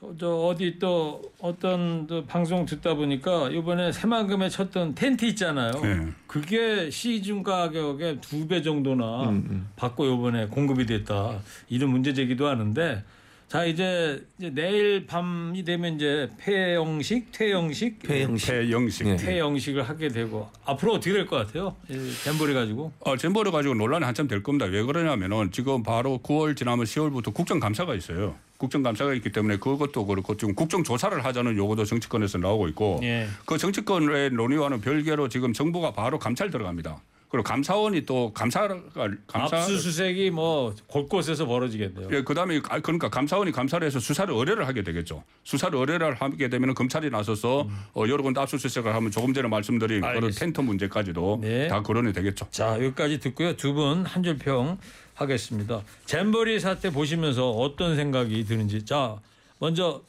저, 0.00 0.14
저 0.18 0.28
어디 0.30 0.78
또 0.78 1.20
어떤 1.40 2.06
또 2.06 2.24
방송 2.24 2.64
듣다 2.66 2.94
보니까 2.94 3.50
이번에 3.50 3.90
새만금에 3.90 4.48
쳤던 4.48 4.94
텐트 4.94 5.24
있잖아요. 5.26 5.72
네. 5.82 6.06
그게 6.28 6.88
시중 6.90 7.42
가격의 7.42 8.20
두 8.20 8.46
배 8.46 8.62
정도나 8.62 9.24
음, 9.30 9.46
음. 9.50 9.68
받고 9.76 10.06
이번에 10.06 10.46
공급이 10.46 10.86
됐다 10.86 11.40
이런 11.68 11.90
문제 11.90 12.12
제기도 12.14 12.46
하는데 12.46 13.02
자 13.48 13.64
이제, 13.64 14.22
이제 14.38 14.50
내일 14.50 15.06
밤이 15.06 15.64
되면 15.64 15.96
이제 15.96 16.28
폐영식, 16.38 17.32
퇴영식, 17.32 17.98
폐영식. 18.00 18.46
태영식. 18.50 19.06
네. 19.08 19.16
퇴영식을 19.16 19.82
하게 19.88 20.08
되고 20.08 20.48
앞으로 20.66 20.94
어떻게 20.94 21.12
될 21.14 21.26
것 21.26 21.36
같아요? 21.46 21.74
이 21.88 21.94
잼버리 22.24 22.52
가지고. 22.54 22.92
어, 23.00 23.16
잼버를 23.16 23.50
가지고 23.50 23.74
논란이 23.74 24.04
한참 24.04 24.28
될 24.28 24.42
겁니다. 24.42 24.66
왜 24.66 24.82
그러냐면은 24.82 25.50
지금 25.50 25.82
바로 25.82 26.20
9월 26.22 26.56
지나면 26.56 26.84
10월부터 26.84 27.32
국정감사가 27.34 27.94
있어요. 27.94 28.36
국정감사가 28.58 29.14
있기 29.14 29.30
때문에 29.30 29.56
그것도 29.56 30.04
그렇고 30.06 30.36
지금 30.36 30.54
국정조사를 30.54 31.24
하자는 31.24 31.56
요구도 31.56 31.84
정치권에서 31.84 32.38
나오고 32.38 32.68
있고 32.68 33.00
예. 33.04 33.28
그 33.46 33.56
정치권의 33.56 34.30
논의와는 34.30 34.80
별개로 34.80 35.28
지금 35.28 35.52
정부가 35.52 35.92
바로 35.92 36.18
감찰 36.18 36.50
들어갑니다. 36.50 37.00
그리고 37.30 37.44
감사원이 37.44 38.06
또 38.06 38.32
감사를 38.32 38.82
감사 39.26 39.58
압수수색이 39.58 40.30
뭐 40.30 40.74
곳곳에서 40.86 41.44
벌어지겠네요. 41.44 42.08
예, 42.10 42.22
그다음에 42.22 42.58
아, 42.70 42.80
그러니까 42.80 43.10
감사원이 43.10 43.52
감사를 43.52 43.86
해서 43.86 44.00
수사를 44.00 44.32
의뢰를 44.34 44.66
하게 44.66 44.82
되겠죠. 44.82 45.22
수사를 45.44 45.78
의뢰를 45.78 46.14
하게 46.14 46.48
되면 46.48 46.72
검찰이 46.74 47.10
나서서 47.10 47.68
어, 47.94 48.04
여러 48.08 48.22
군데 48.22 48.40
압수수색을 48.40 48.94
하면 48.94 49.10
조금 49.10 49.34
전에 49.34 49.46
말씀드린 49.46 50.00
그런 50.00 50.14
음. 50.14 50.16
알겠습니다. 50.24 50.40
텐트 50.46 50.60
문제까지도 50.62 51.38
네. 51.42 51.68
다 51.68 51.82
거론이 51.82 52.14
되겠죠. 52.14 52.46
자 52.50 52.76
여기까지 52.82 53.20
듣고요. 53.20 53.54
두 53.56 53.74
분 53.74 54.06
한줄평 54.06 54.78
하겠습니다. 55.18 55.82
잼버리 56.06 56.60
사태 56.60 56.90
보시면서 56.90 57.50
어떤 57.50 57.96
생각이 57.96 58.44
드는지. 58.44 58.84
자 58.84 59.16
먼저 59.58 60.02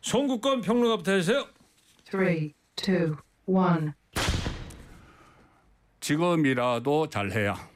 송국권 0.00 0.62
평론가부터 0.62 1.12
해주세요. 1.12 1.46
Three, 2.10 2.52
two, 2.76 3.16
one. 3.46 3.92
지금이라도 6.00 7.08
잘해야. 7.08 7.70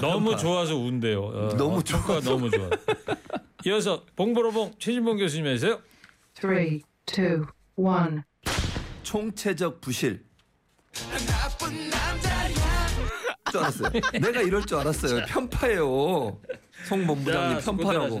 너무 0.00 0.30
편파. 0.30 0.36
좋아서 0.36 0.76
운대요. 0.76 1.24
어, 1.24 1.56
너무 1.56 1.76
어, 1.78 1.82
평가가 1.86 2.20
너무 2.20 2.50
좋아. 2.50 2.68
이어서 3.66 4.04
봉보로봉 4.16 4.74
최진봉 4.78 5.18
교수님 5.18 5.46
해주세요. 5.46 5.80
Three, 6.34 6.82
two, 7.06 7.44
one. 7.76 8.22
총체적 9.02 9.80
부실. 9.80 10.24
줄 13.50 13.60
알았어요. 13.60 13.90
내가 14.12 14.40
이럴 14.42 14.64
줄 14.64 14.78
알았어요. 14.78 15.24
편파예요. 15.26 16.38
송 16.88 17.06
본부장님 17.06 17.60
자, 17.60 17.64
편파라고. 17.64 18.20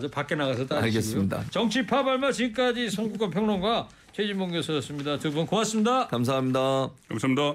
저 0.00 0.08
밖에 0.08 0.34
나가서 0.34 0.66
따지시고요. 0.66 0.82
알겠습니다. 0.82 1.44
정치파 1.50 2.04
발마 2.04 2.32
지금까지 2.32 2.90
송국권 2.90 3.30
평론가 3.30 3.88
최진봉 4.12 4.50
교수였습니다. 4.52 5.18
두 5.18 5.30
분 5.32 5.46
고맙습니다. 5.46 6.06
감사합니다. 6.08 6.90
감사합니다. 7.08 7.54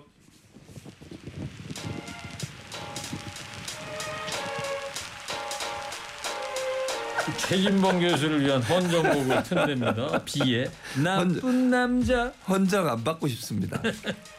최진봉 7.47 7.99
교수를 8.01 8.41
위한 8.41 8.61
헌정곡을 8.61 9.43
튼답니다. 9.43 10.23
비의 10.25 10.69
나쁜 11.03 11.69
남자. 11.69 12.33
헌장 12.47 12.87
안 12.89 13.03
받고 13.03 13.27
싶습니다. 13.27 13.81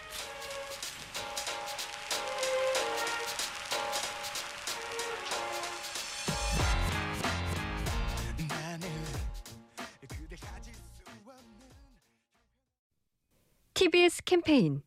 TBS 14.04 14.24
캠페인 14.24 14.82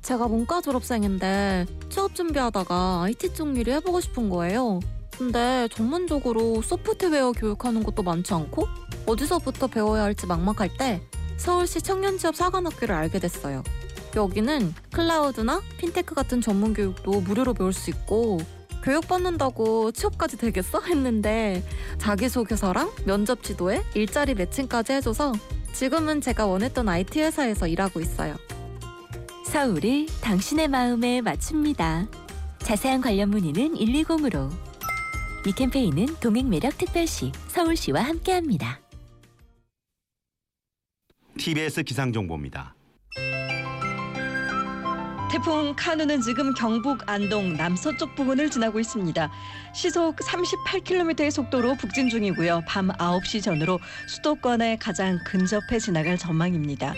제가 0.00 0.28
문과 0.28 0.60
졸업생인데 0.60 1.66
취업 1.90 2.14
준비하다가 2.14 3.02
IT 3.02 3.34
쪽 3.34 3.58
일을 3.58 3.74
해보고 3.74 4.00
싶은 4.00 4.30
거예요. 4.30 4.80
근데 5.16 5.68
전문적으로 5.68 6.62
소프트웨어 6.62 7.32
교육하는 7.32 7.82
것도 7.82 8.02
많지 8.02 8.32
않고 8.32 8.66
어디서부터 9.06 9.66
배워야 9.66 10.04
할지 10.04 10.26
막막할 10.26 10.76
때 10.78 11.02
서울시 11.36 11.82
청년취업 11.82 12.34
사관학교를 12.36 12.94
알게 12.94 13.18
됐어요. 13.18 13.62
여기는 14.16 14.74
클라우드나 14.92 15.60
핀테크 15.78 16.14
같은 16.14 16.40
전문 16.40 16.72
교육도 16.72 17.20
무료로 17.20 17.54
배울 17.54 17.72
수 17.72 17.90
있고 17.90 18.38
교육받는다고 18.82 19.92
취업까지 19.92 20.38
되겠어? 20.38 20.80
했는데 20.80 21.62
자기소개서랑 21.98 22.90
면접 23.04 23.42
지도에 23.42 23.82
일자리 23.94 24.34
매칭까지 24.34 24.92
해줘서 24.92 25.32
지금은 25.74 26.20
제가 26.20 26.46
원했던 26.46 26.88
IT 26.88 27.20
회사에서 27.20 27.66
일하고 27.66 28.00
있어요. 28.00 28.36
서울이 29.44 30.06
당신의 30.22 30.68
마음에 30.68 31.20
맞춥니다. 31.20 32.06
자세한 32.58 33.00
관련 33.00 33.30
문의는 33.30 33.74
120으로. 33.74 34.50
이 35.46 35.52
캠페인은 35.52 36.06
동행매력특별시 36.20 37.32
서울시와 37.48 38.02
함께합니다. 38.02 38.80
TBS 41.36 41.82
기상정보입니다. 41.82 42.74
태풍 45.34 45.74
카누는 45.74 46.20
지금 46.20 46.54
경북 46.54 47.10
안동 47.10 47.56
남서쪽 47.56 48.14
부근을 48.14 48.48
지나고 48.48 48.78
있습니다. 48.78 49.32
시속 49.74 50.14
38km의 50.14 51.28
속도로 51.32 51.74
북진 51.74 52.08
중이고요. 52.08 52.62
밤 52.68 52.86
9시 52.90 53.42
전으로 53.42 53.80
수도권에 54.06 54.76
가장 54.76 55.18
근접해 55.26 55.80
지나갈 55.80 56.16
전망입니다. 56.16 56.94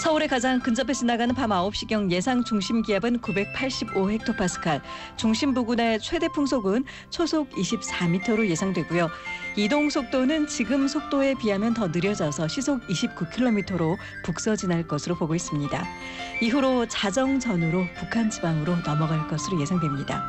서울에 0.00 0.26
가장 0.28 0.60
근접해 0.60 0.94
지나가는 0.94 1.34
밤 1.34 1.50
9시경 1.50 2.10
예상 2.10 2.42
중심 2.42 2.80
기압은 2.80 3.20
985헥토파스칼, 3.20 4.80
중심 5.18 5.52
부근의 5.52 6.00
최대 6.00 6.26
풍속은 6.28 6.86
초속 7.10 7.50
24m로 7.50 8.48
예상되고요. 8.48 9.10
이동 9.56 9.90
속도는 9.90 10.46
지금 10.46 10.88
속도에 10.88 11.34
비하면 11.34 11.74
더 11.74 11.88
느려져서 11.88 12.48
시속 12.48 12.80
29km로 12.86 13.98
북서진할 14.24 14.88
것으로 14.88 15.16
보고 15.16 15.34
있습니다. 15.34 15.84
이후로 16.40 16.88
자정전으로 16.88 17.84
북한 17.98 18.30
지방으로 18.30 18.76
넘어갈 18.76 19.28
것으로 19.28 19.60
예상됩니다. 19.60 20.26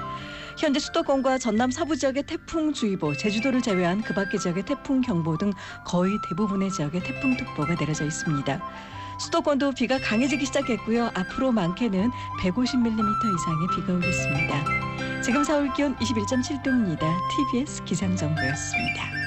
현재 0.57 0.81
수도권과 0.81 1.37
전남 1.37 1.71
서부 1.71 1.95
지역의 1.95 2.23
태풍주의보, 2.23 3.15
제주도를 3.15 3.61
제외한 3.61 4.01
그 4.01 4.13
밖의 4.13 4.37
지역의 4.37 4.65
태풍경보 4.65 5.37
등 5.37 5.53
거의 5.85 6.17
대부분의 6.27 6.71
지역에 6.71 6.99
태풍특보가 6.99 7.75
내려져 7.75 8.03
있습니다. 8.03 8.61
수도권도 9.21 9.73
비가 9.73 9.99
강해지기 9.99 10.45
시작했고요. 10.47 11.11
앞으로 11.13 11.51
많게는 11.51 12.11
150mm 12.41 13.35
이상의 13.35 13.67
비가 13.75 13.93
오겠습니다. 13.93 15.21
지금 15.21 15.43
서울 15.43 15.71
기온 15.73 15.95
21.7도입니다. 15.97 17.01
TBS 17.51 17.83
기상정보였습니다. 17.83 19.20